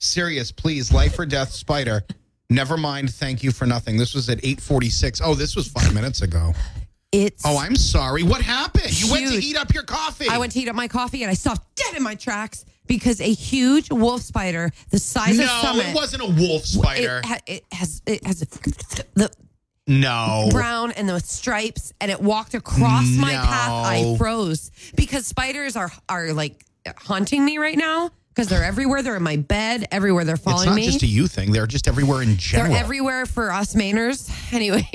Serious, 0.00 0.50
please. 0.50 0.92
Life 0.92 1.18
or 1.18 1.26
death, 1.26 1.52
Spider. 1.52 2.02
Never 2.50 2.76
mind. 2.76 3.12
Thank 3.14 3.42
you 3.42 3.52
for 3.52 3.66
nothing. 3.66 3.96
This 3.96 4.14
was 4.14 4.28
at 4.30 4.38
846. 4.38 5.20
Oh, 5.22 5.34
this 5.34 5.54
was 5.54 5.68
five 5.68 5.92
minutes 5.94 6.22
ago. 6.22 6.52
It's 7.12 7.42
Oh, 7.46 7.58
I'm 7.58 7.76
sorry. 7.76 8.22
What 8.22 8.40
happened? 8.42 8.98
You 9.00 9.10
went 9.12 9.26
to 9.26 9.32
Huge. 9.32 9.44
heat 9.44 9.56
up 9.56 9.72
your 9.72 9.82
coffee. 9.82 10.26
I 10.28 10.38
went 10.38 10.52
to 10.52 10.58
heat 10.60 10.68
up 10.68 10.74
my 10.74 10.88
coffee 10.88 11.22
and 11.22 11.30
I 11.30 11.34
stopped 11.34 11.76
dead 11.76 11.94
in 11.96 12.02
my 12.02 12.14
tracks 12.14 12.64
because 12.88 13.20
a 13.20 13.32
huge 13.32 13.90
wolf 13.90 14.22
spider 14.22 14.72
the 14.90 14.98
size 14.98 15.38
of 15.38 15.46
No, 15.46 15.60
Summit. 15.62 15.86
it 15.86 15.94
wasn't 15.94 16.22
a 16.22 16.26
wolf 16.26 16.64
spider. 16.64 17.18
It, 17.18 17.26
ha- 17.26 17.38
it 17.46 17.64
has 17.72 18.02
it 18.06 18.26
has 18.26 18.40
the 18.40 19.30
no. 19.86 20.48
brown 20.50 20.92
and 20.92 21.08
the 21.08 21.20
stripes, 21.20 21.92
and 22.00 22.10
it 22.10 22.20
walked 22.20 22.54
across 22.54 23.06
my 23.16 23.32
path. 23.32 23.70
I 23.86 24.16
froze 24.18 24.70
because 24.96 25.26
spiders 25.26 25.76
are 25.76 25.92
are 26.08 26.32
like 26.32 26.64
haunting 26.96 27.44
me 27.44 27.58
right 27.58 27.76
now 27.78 28.10
because 28.38 28.48
they're 28.48 28.62
everywhere. 28.64 29.02
They're 29.02 29.16
in 29.16 29.22
my 29.24 29.36
bed, 29.36 29.88
everywhere. 29.90 30.22
They're 30.24 30.36
following 30.36 30.60
It's 30.60 30.66
not 30.68 30.76
me. 30.76 30.86
just 30.86 31.02
a 31.02 31.06
you 31.08 31.26
thing. 31.26 31.50
They're 31.50 31.66
just 31.66 31.88
everywhere 31.88 32.22
in 32.22 32.36
general. 32.36 32.70
They're 32.72 32.80
everywhere 32.80 33.26
for 33.26 33.50
us 33.50 33.74
Mainers. 33.74 34.30
Anyway, 34.52 34.88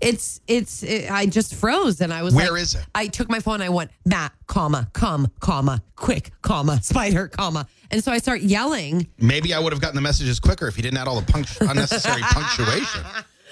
it's 0.00 0.40
it's 0.48 0.82
it, 0.82 1.10
I 1.10 1.26
just 1.26 1.54
froze 1.54 2.00
and 2.00 2.12
I 2.12 2.22
was 2.22 2.34
Where 2.34 2.50
like, 2.52 2.62
is 2.62 2.74
it? 2.74 2.84
I 2.94 3.06
took 3.08 3.30
my 3.30 3.38
phone. 3.40 3.60
I 3.62 3.68
went 3.68 3.90
Matt, 4.04 4.32
comma, 4.46 4.88
come, 4.92 5.28
comma, 5.40 5.82
quick, 5.94 6.32
comma, 6.42 6.80
spider, 6.82 7.28
comma, 7.28 7.68
and 7.90 8.02
so 8.02 8.10
I 8.10 8.18
start 8.18 8.40
yelling. 8.40 9.06
Maybe 9.18 9.54
I 9.54 9.58
would 9.60 9.72
have 9.72 9.80
gotten 9.82 9.94
the 9.94 10.00
messages 10.02 10.40
quicker 10.40 10.66
if 10.66 10.76
you 10.76 10.82
didn't 10.82 10.98
add 10.98 11.06
all 11.08 11.20
the 11.20 11.30
punct- 11.30 11.58
unnecessary 11.60 12.22
punctuation. 12.24 13.02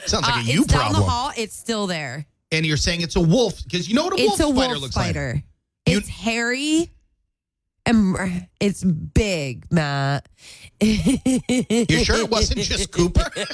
Sounds 0.06 0.26
like 0.26 0.36
Uh, 0.36 0.40
a 0.40 0.42
you 0.42 0.62
it's 0.64 0.72
down 0.72 0.92
the 0.92 0.98
hall. 0.98 1.30
It's 1.36 1.56
still 1.56 1.86
there. 1.86 2.26
And 2.50 2.66
you're 2.66 2.76
saying 2.78 3.02
it's 3.02 3.16
a 3.16 3.20
wolf 3.20 3.62
because 3.62 3.88
you 3.88 3.94
know 3.94 4.04
what 4.04 4.14
a 4.18 4.22
wolf 4.22 4.40
it's 4.40 4.40
a 4.40 4.52
spider 4.52 4.68
wolf 4.70 4.80
looks 4.82 4.94
spider. 4.94 5.32
like. 5.34 5.44
You- 5.86 5.98
It's 5.98 6.08
hairy. 6.08 6.90
And 7.90 8.46
it's 8.60 8.84
big, 8.84 9.66
Matt. 9.72 10.28
You 10.80 12.04
sure 12.04 12.18
it 12.18 12.30
wasn't 12.30 12.60
just 12.60 12.92
Cooper? 12.92 13.28